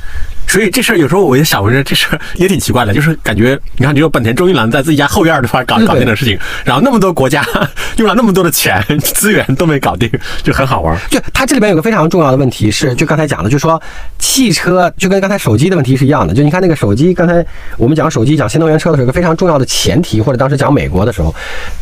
[0.47, 7.45] 所以这事儿有时候我也想，我觉得这事儿也挺奇怪的，就是感觉你看，只有本田中一郎在自己家后院的话搞搞定的事情，然后那么多国家
[7.97, 10.09] 用了那么多的钱 资源都没搞定，
[10.43, 10.97] 就很好玩。
[11.09, 13.81] 就它这里边有个非常重要的问题是，就刚才讲的，就说
[14.19, 16.33] 汽车就跟刚才手机的问题是一样的。
[16.33, 17.45] 就你看那个手机，刚才
[17.77, 21.33] 我们讲手机讲新能源车的时候，有个非常重要的前提，或者当时讲美国的时候，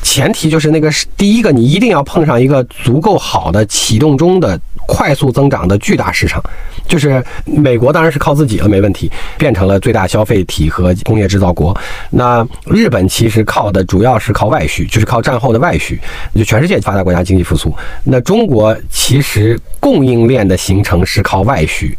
[0.01, 6.43] 前提就是那个是第一个，你一定要碰上一个足够好的启动中的快速增长的巨大市场。
[6.87, 11.75] 就是美国当然是靠自己了，没问题，变成了最大消费体和工业制造国。
[12.09, 15.99] 那日本其实靠的主要是靠外需，就是靠战后的外需，
[16.35, 17.73] 就全世界发达国家经济复苏。
[18.03, 21.97] 那中国其实供应链的形成是靠外需，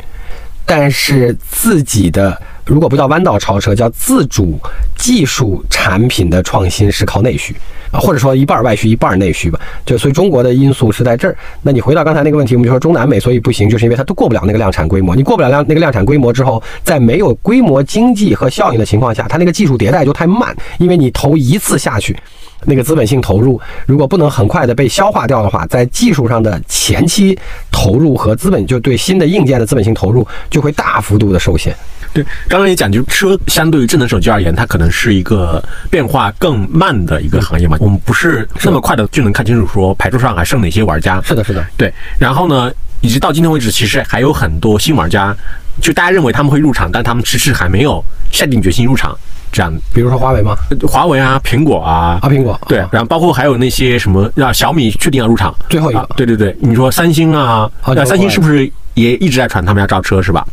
[0.67, 4.61] 但是自己的如果不叫弯道超车，叫自主
[4.97, 7.57] 技术产品的创新是靠内需。
[8.01, 11.37] 或者说一半外需一半内需吧，就所以中国的因素是在这儿。
[11.63, 15.15] 那你回到刚才那个问题，我们就说中南美所以不行，就是因为它都过不了那个量产规模。
[15.15, 22.17] 你过不了量那个量产规模之后，在没有规模经济和效应的情况下，它那个技术迭代就太慢，因为你投一次下去，
[22.65, 27.39] 那个资本性投入如果不能很快的被消化掉的话，在技术上的前期
[27.71, 31.75] 投入和资本就对新的硬件的资本性投入就会大幅度的受限。
[32.15, 37.77] 对，刚刚也讲，就是车相对于智能手机而言，它可能是一个变化更慢的一个行业嘛。
[37.81, 41.21] 我们不是那么快的就能看清楚说牌桌上还剩哪些玩家。
[41.23, 41.93] 是的，是的，对。
[42.19, 45.37] 然后呢，以及到今天为止，其实还有很多新玩家，
[45.83, 49.17] 就大家认为他们会入场，但他们迟迟还没有下定决心入场。
[49.51, 50.57] 这样，比如说华为吗？
[50.89, 60.45] 华为啊，苹果啊，啊，苹果对，然后包括还有那些什么，让小米确定要入场，最后一个，对对对，你说三星啊，那三星是不是也一直在传他们要造车是吧？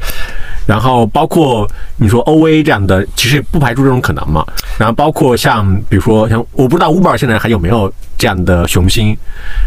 [0.72, 4.46] 然后包括你说 O A 这样的，其实不排除这种可能嘛。
[4.78, 9.14] 然后包括像比如说像我不知道 Uber 现在还有没有这样的雄心，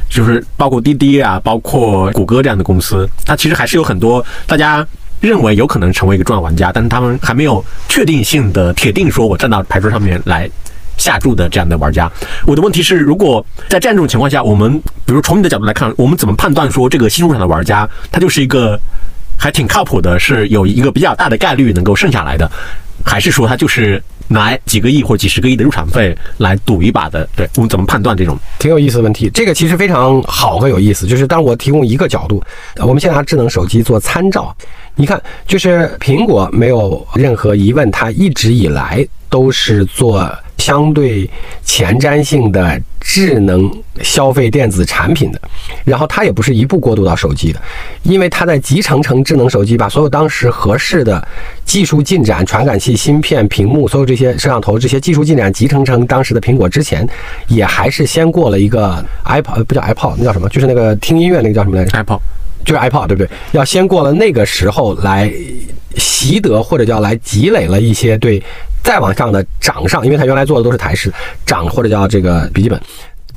[0.08, 4.82] 就是包括滴滴啊，包括谷歌这样的公司，它其实还是有很多大家
[5.20, 10.48] 认为有可能成为一个重要玩家，但是他们还没有确定性的铁定说我站到牌桌上面来
[10.96, 12.10] 下注的这样的玩家。
[12.46, 18.80] 我的问题是，如果在这样一种情况下，我们比如从你的角度来看，我们怎么判断说这个新入场的玩家他就是一个？
[19.38, 22.50] 还挺靠谱的，是有一个比较大的概率能够剩下来的，
[23.04, 27.28] 还是说他就是拿几个亿或几十个亿的入场费来赌一把的？
[27.36, 28.38] 对我们怎么判断这种？
[28.58, 31.06] 挺有意思的问题，这个其实非常好和有意思。
[31.06, 32.42] 就是当我提供一个角度，
[32.78, 34.56] 我们先拿智能手机做参照，
[34.96, 40.30] 你看，就是苹果没有任何疑问，它一直以来都是做。
[40.56, 41.28] 相对
[41.62, 45.38] 前瞻性的智能消费电子产品的，
[45.84, 47.60] 然后它也不是一步过渡到手机的，
[48.02, 51.22] 因为它在集成成智能手机，把所有当时合适的
[51.66, 57.06] 技术进展、传感器、芯片、屏幕，所有这些摄像头这些技术进展集成成当时的苹果之前，
[57.48, 60.48] 也还是先过了一个 iPod，不叫 iPod，那叫什么？
[60.48, 62.20] 就是那个听音乐那个叫什么来着？iPod，
[62.64, 63.28] 就是 iPod，对不对？
[63.52, 65.32] 要先过了那个时候来
[65.96, 68.42] 习得或者叫来积累了一些对。
[68.82, 71.10] 再往上的掌上，因为它原来做的都是台式
[71.46, 72.78] 掌或者叫这个笔记本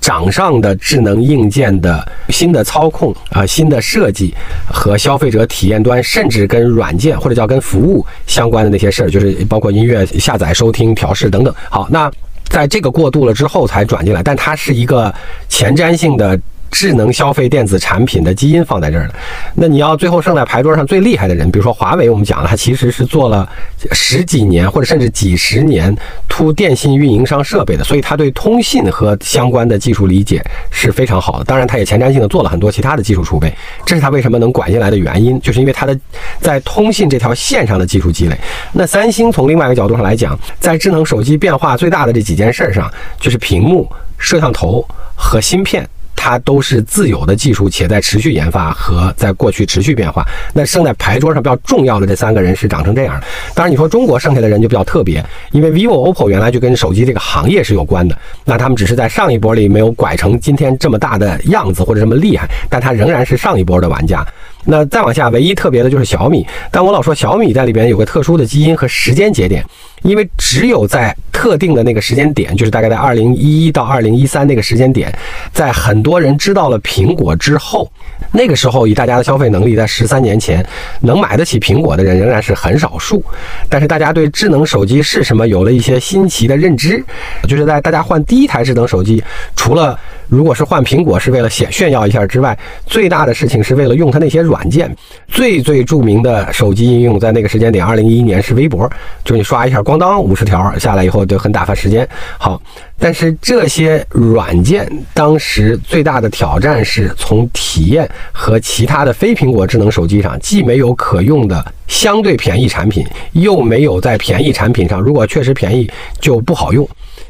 [0.01, 4.35] 掌上的智能硬件的新的操控啊，新的设计
[4.69, 11.55] 和消费者体验端，甚至跟软件或者叫跟服务相关的那些事儿，就是包括音乐下载、收听、调试等等。
[11.69, 12.11] 好，那
[12.49, 15.15] 在这个过渡了之后才转进来，但它是一个
[15.47, 16.37] 前瞻性的。
[16.71, 19.15] 智能消费电子产品的基因放在这儿了，
[19.55, 23.47] 那你要最后剩在牌桌上最厉害的人，比如说华为，我们讲了，它其实是做了
[23.91, 25.95] 十几年或者甚至几十年
[26.27, 31.45] 突电信运营商设备的，所以它对通信和相关的技术理解是非常好的。
[31.45, 33.53] 当然，它也前瞻性的做了很多其他的技术储备，
[33.85, 35.97] 这是它为什么能管进来的原因，就是因为它的
[36.39, 38.37] 在通信这条线上的技术积累。
[38.73, 45.87] 那三星从另外一个角度上来讲，在智能手机变化最大的这几件事上，就是屏幕、摄像头和芯片。
[46.27, 50.25] 它都是自有的技术，且在持续研发和在过去持续变化。
[50.53, 53.25] 那剩在牌桌上比较重要的这三个人是长成这样的。
[53.55, 55.23] 当然，你说中国剩下的人就比较特别，
[55.53, 58.17] 因为 vivo、OPPO 原来就跟手机这个行业是有关的。
[58.43, 64.27] 那他们只是在上一波里没有拐成今天这么大的样子或者这么厉害，但他仍然是上一波的玩家。
[64.69, 66.45] 那再往下，唯一特别的就是小米。
[66.69, 69.63] 但我老说小米在里边有个特殊的基因和时间节点，
[70.03, 75.13] 因为只有在特定的那个时间点，就是大概在二零一一到二零一三那个时间点，
[75.53, 77.89] 在很多人知道了苹果之后，
[78.31, 80.65] 那个时候以大家的消费能力，在十三年前
[81.01, 83.23] 能买得起苹果的人仍然是很少数。
[83.69, 87.03] 但是大家对智能手机是什么有了一些新奇的认知，
[87.47, 89.23] 就是在大家换第一台智能手机，
[89.55, 94.93] 除了如果是换苹果是为了显炫耀一下之外，最大的事情是为了用它那些软件。
[95.27, 98.89] 最最著名的手机应用在那个时间点，二零一一年是微博，
[99.23, 102.05] 就是你刷一下，咣当五十条下来以后就很打发时间。
[102.37, 102.61] 好，
[102.99, 116.85] 但是这些软件当时最大的挑战是从体验和其他的非苹果智能手机上，既没有可用的相对便宜产品，又没有在便宜产品上，如果确实便宜就不好用。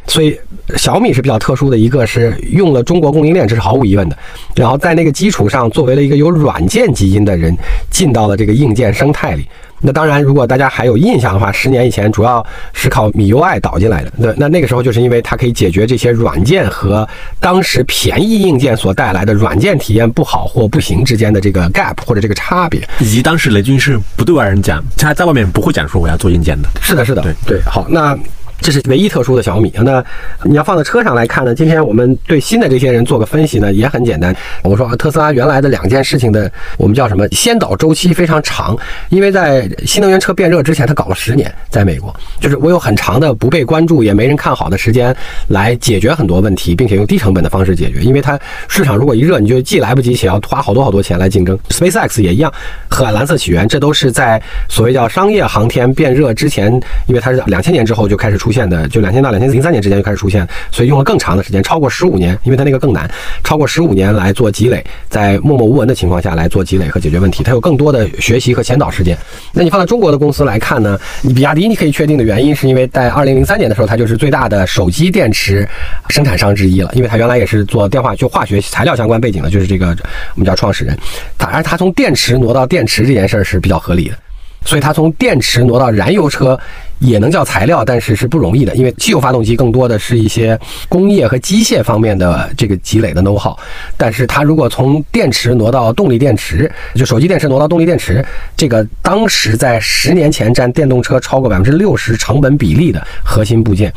[0.08, 0.38] 所以
[0.78, 4.18] 小米是比较特殊的一个，是用了中国供应链，这是毫无疑问的。
[4.56, 7.56] 然后在那个基础上，作为了一个有软件基因的人，
[7.92, 9.46] 进到了这个硬件生态里。
[9.80, 12.44] 那当然，如果大家还有印象的话，十年以前主要
[12.74, 14.12] 是靠米 UI 导进来的。
[14.20, 17.08] 对那那个时候，就是因为它可以解决这些软件和
[17.40, 22.82] 当时便宜硬件所带来的软件体验不好或不行之间的这个 gap 或者这个差别。
[23.00, 26.68] 以及当时雷军是不对外人讲，他在外面不会讲说我要做硬件的。
[26.82, 27.62] 是的，是的，对对。
[27.62, 28.18] 好，那。
[28.60, 29.72] 这是唯一特殊的小米。
[29.84, 30.04] 那
[30.44, 31.54] 你要放在车上来看呢？
[31.54, 34.36] 今天我们对新的这些人做个分析呢，也很简单。
[34.64, 37.28] 我说特斯拉原来的两件事情的，我们叫什么？
[37.30, 38.76] 先导周期非常长，
[39.10, 45.16] 因为在新能源车变热之前，它搞了十年，在美国，就是我有很长的不被关注也没人看好的时间
[45.50, 48.02] 来解决很多问题，并且用低成本的方式解决。
[48.02, 51.58] 因为它市场如果一热，你就既来不及，且要花好多好多钱来竞争。
[51.70, 52.52] SpaceX 也一样，
[52.90, 56.74] 和蓝色起源，这都是在所谓叫商业航天变热之前，
[57.06, 58.47] 因为它是两千年之后就开始出。
[58.48, 63.06] 出现的就两千到两千零三年之间就开始出现，所以用了更长的时间，超过十五年，因为它那个更难，
[63.44, 69.18] 超过十五年来做积累，在默默无闻的情况下来做积累和解决问题，它有更多的学习和先导时间。
[69.52, 70.98] 那你放在中国的公司来看呢？
[71.22, 75.68] 你比亚迪你可以确定的原因是因为在二零零三年的时候，它就是最大的手机电池
[76.08, 79.88] 生产商之一了，因为它原来也是做电话就化学材料相关背景的，就是这个
[80.36, 80.98] 我们叫创始人。
[81.36, 84.16] 当然，他从电池挪到电池这件事儿是比较合理的，
[84.64, 86.58] 所以他从电池挪到燃油车。
[87.00, 93.56] 也能叫材料，但是是不容易的，因为汽油发动机更多的是一些工业和机械方面的这个积累的 know how。
[93.96, 98.26] 但是它如果从电池挪到动力电池，就手机电池挪到动力电池，
[98.56, 103.94] 这个当时在十年前占电动车超过百分之六十成本比例的核心部件，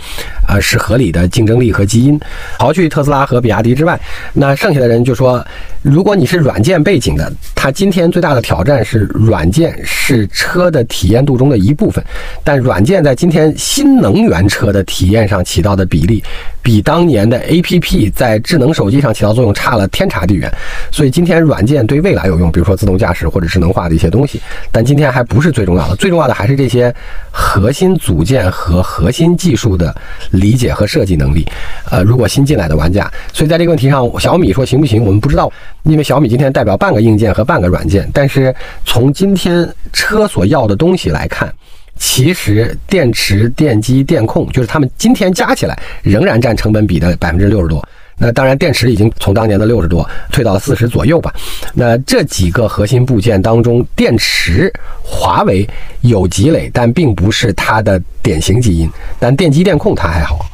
[0.46, 2.20] 啊，是合理的竞争力和基因。
[2.58, 3.98] 刨去特斯拉和比亚迪之外，
[4.34, 5.42] 那剩下的人就说，
[5.80, 12.04] 如果你是软件背景的，它今天最大的挑战是软件是车的体验度中的一部分，
[12.44, 12.89] 但软件。
[12.90, 16.20] 现在今天新能源车的体验上起到的比例，
[16.60, 20.52] 比当年的 A P P 在智能手机上起到作用差了天差地远。
[20.90, 24.40] 所以今天软件对未来有用，比如说自动驾驶或者智能化的一些东西，
[24.72, 25.94] 但今天还不是最重要的。
[25.94, 26.92] 最重要的还是这些
[27.30, 29.94] 核心组件和核心技术的
[30.32, 31.46] 理解和设计能力。
[31.92, 35.48] 呃，如果新进来的玩家，所以在这个问题上，小米说行不行，我们不知道，
[35.84, 38.10] 因为小米今天代表半个硬件和半个软件。
[38.12, 38.52] 但是
[38.84, 41.54] 从今天车所要的东西来看。
[42.00, 47.86] 其实电池、电机、电控，就是他们今天加起来仍然占成本比的百分之六十多。
[48.22, 51.32] 那当然，电池已经从当年的六十多退到了四十左右吧。
[51.72, 54.72] 那这几个核心部件当中，电池
[55.02, 55.66] 华为
[56.00, 58.90] 有积累，但并不是它的典型基因。
[59.18, 60.44] 但电机、电控它还好。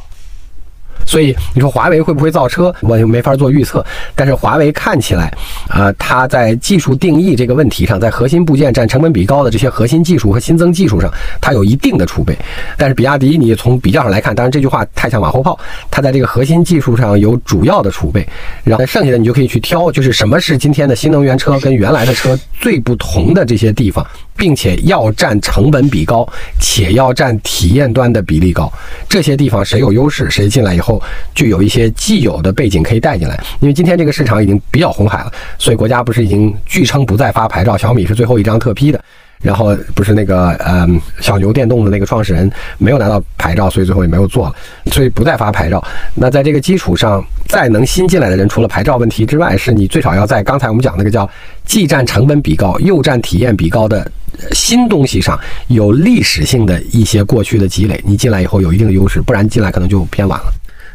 [1.06, 3.84] 所以你说华为会不会造车，我就没法做预测。
[4.14, 5.32] 但是华为看起来，
[5.68, 12.36] 啊，它在技术定义这个问题上，在核心部件占成本比高的这些核心技术和新增技术上，它有一定的储备。
[12.76, 15.58] 但是比亚迪，你从比较上来看，当然这句话太像马后炮，
[15.90, 18.26] 它在这个核心技术上有主要的储备，
[18.64, 24.04] 然后剩下的你就可以去挑，就是什么是今天的新能源车跟原来的车最不同的这些地方。
[24.36, 26.28] 并且要占成本比高，
[26.60, 28.72] 且要占体验端的比例高，
[29.08, 31.02] 这些地方谁有优势，谁进来以后
[31.34, 33.38] 就有一些既有的背景可以带进来。
[33.60, 39.00] 因为今天这个市场已经比较红海了，所以国家不是已经据称不再发牌照，小米是最后一张特批的。
[39.42, 40.88] 然后不是那个呃
[41.20, 44.54] 小牛电动的那个创始人没有拿到牌照，所以最后也没有做了，
[44.90, 45.84] 所以不再发牌照。
[46.14, 51.28] 那在这个基础上，再能新进来的人，除了牌照问题之外，是你最少要在刚才我们讲那个叫
[51.66, 54.10] 既占成本比高又占体验比高的
[54.52, 60.52] 新东西上有历史性的一些过去的积累，你进来以后有一定的优势，不然进来可能就偏晚了。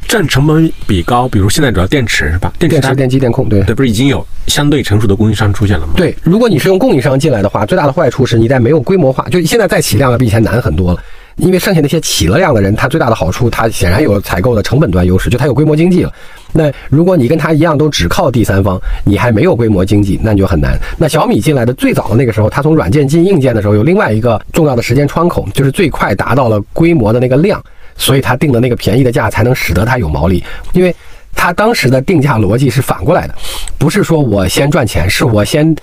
[0.08, 2.52] 占成本比高，比如现在主要电池是吧？
[2.58, 5.94] 电池、电机、电控，对对，不是已经有相对成熟的供应商出现了吗？
[5.96, 11.02] 对，如果你是用供应商进来的话，最大的坏处是你在没有规模化，就现在再起量要比以前难很多了。
[11.38, 16.12] 因为剩下那些起了量的人，他最大的好处，他显然有采购的成本端优势，就他有规模经济了。
[16.54, 20.78] 那如果你跟他一样都只靠第三方，你还没有规模经济，那你就很难。
[20.98, 27.62] 那小米进来的最早的那个时候，它从软件进硬件的时候，有另外一个重要的时间窗口，就是最快达到了规模的那个量，
[27.96, 30.44] 所以它定的那个便宜的价，才能使得它有毛利。
[30.74, 30.96] 因为
[31.34, 33.36] 它当时的定价逻辑是反过来的，
[33.78, 35.76] 不是说我先赚钱，是我先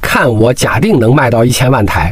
[0.00, 2.10] 看我假定能卖到一千万台。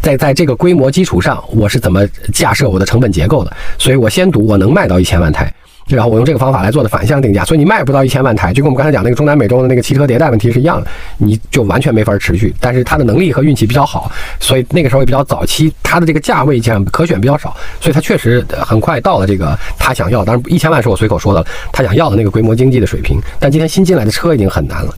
[0.00, 3.52] 在在这个规模基础上，我是怎么架设我的成本结构的？
[3.78, 5.52] 所以我先赌我能卖到一千万台，
[5.86, 7.44] 然后我用这个方法来做的反向定价。
[7.44, 12.54] 所以你卖不到一千万台，就跟我们刚才讲那个中南美洲的那个汽车迭代问题是一样的，你就完全没法持续。
[12.60, 14.10] 但是它的能力和运气比较好，
[14.40, 20.24] 所以那个时候也比较早期，它的这个价位这样可选比较少，所以它确实很快到了这个他想要。
[20.24, 23.20] 当然一千万是我随口说的，他想要的那个规模经济的水平。
[23.38, 24.94] 但今天新进来的车已经很难了。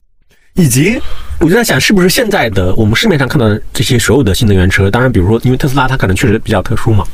[0.57, 1.01] 以及，
[1.41, 7.05] 我就在想，是不是现在的我们市面上看到的这些所有的新能源车，当然，比如说，因为特斯拉它可能确实比较特殊嘛，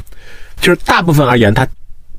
[0.61, 1.66] 就是大部分而言，它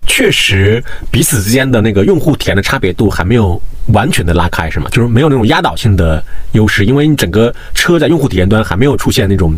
[0.07, 3.59] 确实彼此之间的那个用户体验的差别度还没有
[3.93, 4.87] 完全的拉开，是吗？
[4.91, 9.53] 就是没有那种压倒性的优势，因为你整个车在用户体验端还没有出现那种。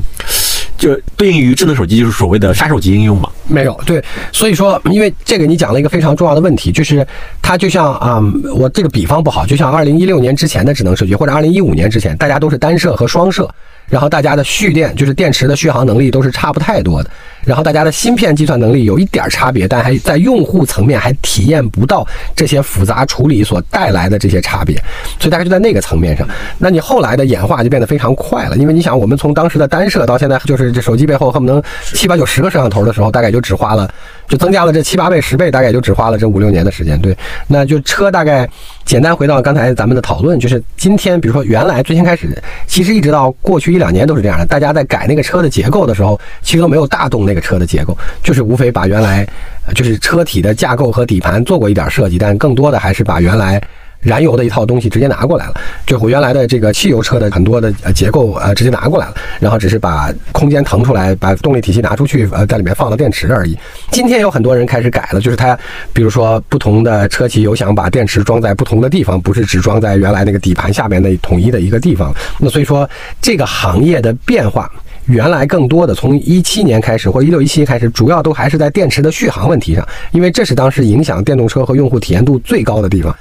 [0.76, 3.30] 就对应于智能手机，就是所谓的杀手级应用嘛？
[3.48, 7.08] 没有，对，所以说，因为这个你讲了一个非常重要的问题，就是
[7.42, 8.22] 它就像啊，
[8.54, 13.50] 我这个比方不好，就像二零一六年之前的智能手机，或者二零一五年之前，大家都是单摄和双摄。
[13.90, 17.10] 然后大家的蓄电就是电池的续航能力都是差不太多的，
[17.46, 24.76] 然后大家的芯片计算能力有一点差别，但还在用户层面还体验不到这些复杂处理所带来的这些差别，
[25.20, 26.28] 所以大概就在那个层面上。
[26.58, 31.62] 那你后来的演化就变得非常快了，因为你想，我们从当时的单摄到现在，就是这手机背后恨不能
[31.94, 33.90] 七八九十个摄像头的时候，大概就只花了。
[34.34, 37.00] 就增加了这七八倍、十倍，大概也就只花了这五六年的时间。
[37.00, 37.16] 对，
[37.46, 38.50] 那就车大概
[38.84, 42.28] 简单回到刚才咱们的讨论，就是今天，比如说原来最先开始，
[42.66, 44.46] 其实一直到过去一两年都是这样的。
[44.48, 49.24] 大家在改那个车的结构的时候，其实都没有大动那个车的结构，就是无非把原来
[49.76, 53.62] 就是车体的架构和底盘做过一点设计，但更多的还是把原来。
[54.04, 55.54] 燃油的一套东西直接拿过来了，
[55.86, 63.58] 就原来的这个汽油车的很多的呃结构呃直接拿过来了，然后只是把空间腾出来，把动力体系拿出去，呃在里面放了电池而已。
[63.92, 65.58] 今天有很多人开始改了，就是它，
[65.94, 72.14] 比如说不同的车企有想把电池装在不同的地方，不是只装在原来那个底盘下面的统一的一个地方。
[72.40, 72.90] 那所以说
[73.22, 74.70] 这个行业的变化，
[75.06, 83.16] 原来更多的从一七年开始或一六一七开始，主要都还是在电池的续航问题上，因为这是当时影响电动车和用户体验度最高的地方。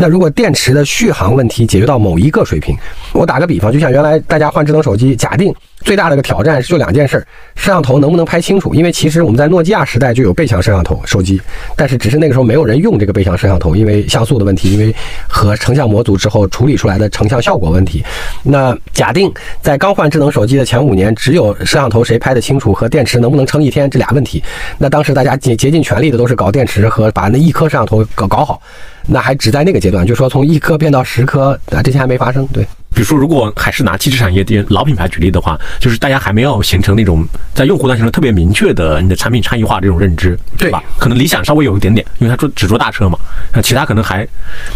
[0.00, 2.76] 那如果电池的续航问题解决到某一个水平，
[3.12, 7.26] 我打个比方，就像原来大家换智能手机，假定最大的个挑战就两件事儿：
[7.56, 8.72] 摄像头能不能拍清楚？
[8.72, 11.40] 因为其实我们在诺基亚时代就有背向摄像头手机，
[11.74, 14.94] 但是只是那个时候没有人用这个背向摄像头，因为像素的问题，因为
[15.26, 18.04] 和成像模组之后处理出来的成像效果问题。
[18.44, 24.40] 那假定在刚换智能手机的前五年，只有摄像头谁拍得清楚和电池能不能撑一天这俩问题，
[24.78, 28.62] 那当时大家竭竭尽全力的都是搞电池和把那一颗摄像头搞搞好。
[29.10, 32.46] 那还只在那个阶段，就说从一颗变到十颗啊，这些还没发生。
[32.52, 32.66] 对，
[32.98, 37.24] 比如说，如果还是拿汽车产业的老品牌举例的话，就是大家还没有形成那种
[37.54, 40.82] 在用户端形成特别明确的你的产品差异化这种认知，对吧？
[40.98, 43.16] 可能理想稍微有一点点，因为他做只做大车嘛，
[43.52, 44.26] 那其他可能还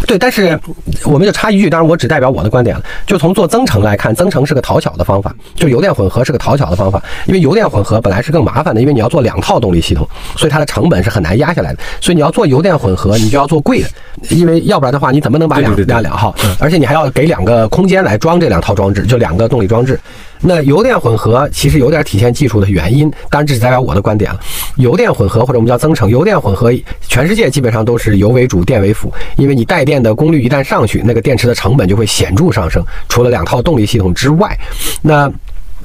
[0.07, 0.17] 对。
[0.17, 0.57] 但是
[1.03, 2.83] 我们就插一句，当然我只代表我的观点了。
[3.05, 10.07] 就从做增程来看，增程是个讨巧的方法，就油电混合是个讨巧的方法，因为油电混合本来是更麻烦的，因为你要做两套动力系统，
[10.37, 11.79] 所以它的成本是很难压下来的。
[11.99, 13.89] 所以你要做油电混合，你就要做贵的。
[14.29, 16.33] 因为要不然的话，你怎么能把两两两号？
[16.57, 19.99] 而且你还要给两个空间来装这两套装置，就两个动力装置。
[20.45, 24.39] 那油电混合其实有点体现技术的原因，当然这只代表我的观点了。
[24.75, 26.71] 油电混合或者我们叫增程，油电混合，
[27.07, 29.13] 全世界基本上都是油为主，电为辅。
[29.37, 32.83] 因为你带电的功率一旦上去，那个电池的成本就会显著上升。
[33.07, 34.57] 除了两套动力系统之外，
[35.01, 35.31] 那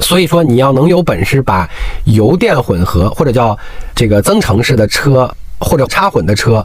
[0.00, 1.68] 所以说你要能有本事把
[2.04, 3.56] 油电混合或者叫
[3.94, 5.32] 这个增程式的车。
[5.60, 6.64] 或者插混的车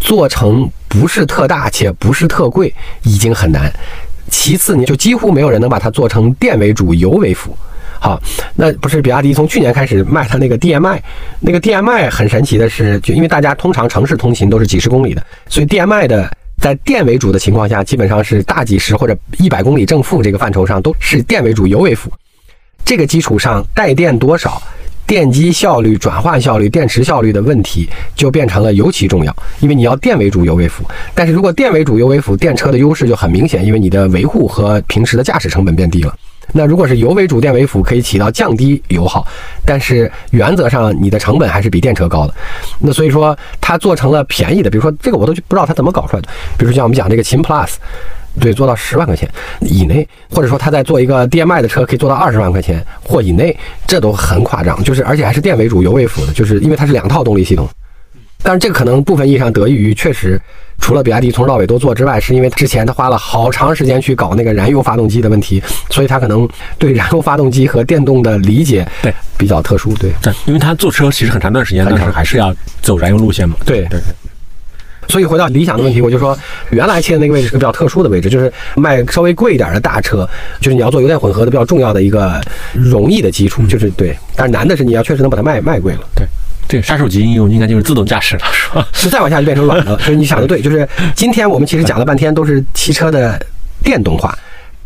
[0.00, 3.70] 做成不是特大且不是特贵，已经很难。
[4.30, 7.54] 其次，你就几乎没有人能把它做成电为主、油为辅。
[7.98, 8.18] 好，
[8.54, 10.98] 那不是比亚迪从去年开始卖它那个 DMI，
[11.40, 22.10] 那个 DMI 很神奇的是，就因为大家通常城市通勤都是几十公里的，所以 DMI 的在电为主的情况下，基本上是大几十或者一百公里正负这个范畴上都是电为主、油为辅。
[22.86, 24.62] 这个基础上带电多少？
[25.10, 30.84] 电机效率、转换效率、电池效率的问题就变成了尤其重要，因为你要电为主、油为辅。
[31.16, 36.14] 但是如果电为主、油为辅，电车的优势就很明显，因为你的维护和平时的驾驶成本变低了。
[36.52, 39.26] 那如果是油为主、电为辅，可以起到降低油耗，
[39.66, 42.34] 但是原则上你的成本还是比电车高的。
[42.78, 46.28] 那所以说它做成了便宜的，比如说这个我都不知道它怎么搞出来的。
[46.56, 47.72] 比如像我们讲这个秦 Plus。
[48.38, 49.28] 对，做到十万块钱
[49.60, 53.56] 以内，或者说他在做一个 DMI 的车，可以做到二十万块钱或以内，
[53.86, 54.82] 这都很夸张。
[54.84, 57.68] 就是而且还是电为主、油为辅的，就是因为它是两套动力系统。
[58.42, 60.40] 但是这个可能部分意义上得益于确实
[60.78, 69.92] 除了比亚迪从头到尾都做之外，是因为之前他花了好长时间去搞那个燃油发动机的问题，所以他可能对燃油发动机和电动的理解对比较特殊。
[69.96, 73.56] 对对，因为他做车其实很长段时间，但是还是要走燃油路线嘛。
[73.66, 74.00] 对对，
[75.08, 76.36] 所以回到理想的问题，我就说
[76.70, 80.28] 原来切的那个位置是个比较特殊的位置，就是卖稍微贵一点的大车，
[80.60, 82.40] 就是你要做油电混合的比较重要的一个
[82.74, 84.16] 容易的基础，就是对。
[84.36, 86.00] 但是难的是你要确实能把它卖卖贵了。
[86.14, 86.26] 对，
[86.68, 88.86] 这个杀手级应用应该就是自动驾驶了，是吧？
[88.92, 89.98] 是再往下就变成软的了。
[89.98, 93.40] 所 以你想的对，就是今天我们其实讲了半天都是汽车的
[93.82, 94.36] 电动化。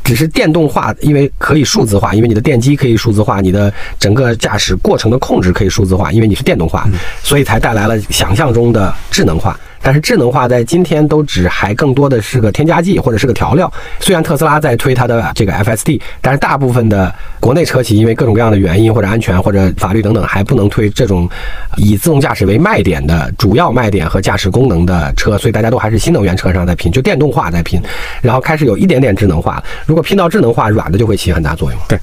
[0.02, 6.86] 只是电动化，因为可以数字化，因为你的电机可以数字化，你的整个驾驶过程的控制可以数字化，因为你是电动化，
[7.22, 9.58] 所以才带来了想象中的智能化。
[9.84, 13.70] 但是智能化在今天都只还更多的是个添加剂或者是个调料。
[14.00, 21.28] 虽然特斯拉在推它的这个 FSD，但是大部分的国内车企因为各种各样的原因或者安全或者法律等等，还不能推这种
[21.76, 27.78] 以自动驾驶为卖点的主要卖点和驾驶功能的车，所以大家都还是新能源车上在拼，就电动化在拼，
[28.22, 29.62] 然后开始有一点点智能化。
[29.84, 31.78] 如果拼到智能化，软的就会起很大作用。
[31.86, 31.98] 对，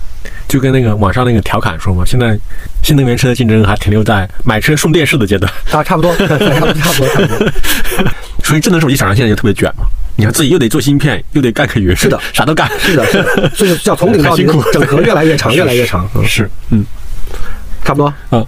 [0.48, 2.38] 就跟那个网上那个调侃说嘛，现在
[2.84, 5.52] 新能源车的竞争还停留在买车送电视的阶段。
[5.72, 7.52] 啊，差不多，差不多，差不多，差不多。
[8.44, 16.10] 所以智能手机厂商现在就特别卷嘛，你看自己又得做芯片，又得干个云，是的啥都干，是的，是的，所以叫从顶到底 整合越来越长，越来越长。
[16.16, 16.84] 嗯，是，嗯
[17.84, 18.14] 差不多。
[18.32, 18.46] 嗯，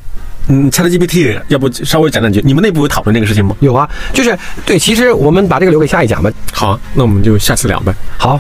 [0.47, 2.41] 嗯，ChatGPT，要不稍微讲两句？
[2.43, 3.55] 你们内部有讨论这个事情吗？
[3.61, 6.29] 有啊，就是对，其实我们把这个留给下一讲吧。
[6.51, 7.93] 好啊，那我们就下次聊呗。
[8.17, 8.39] 好。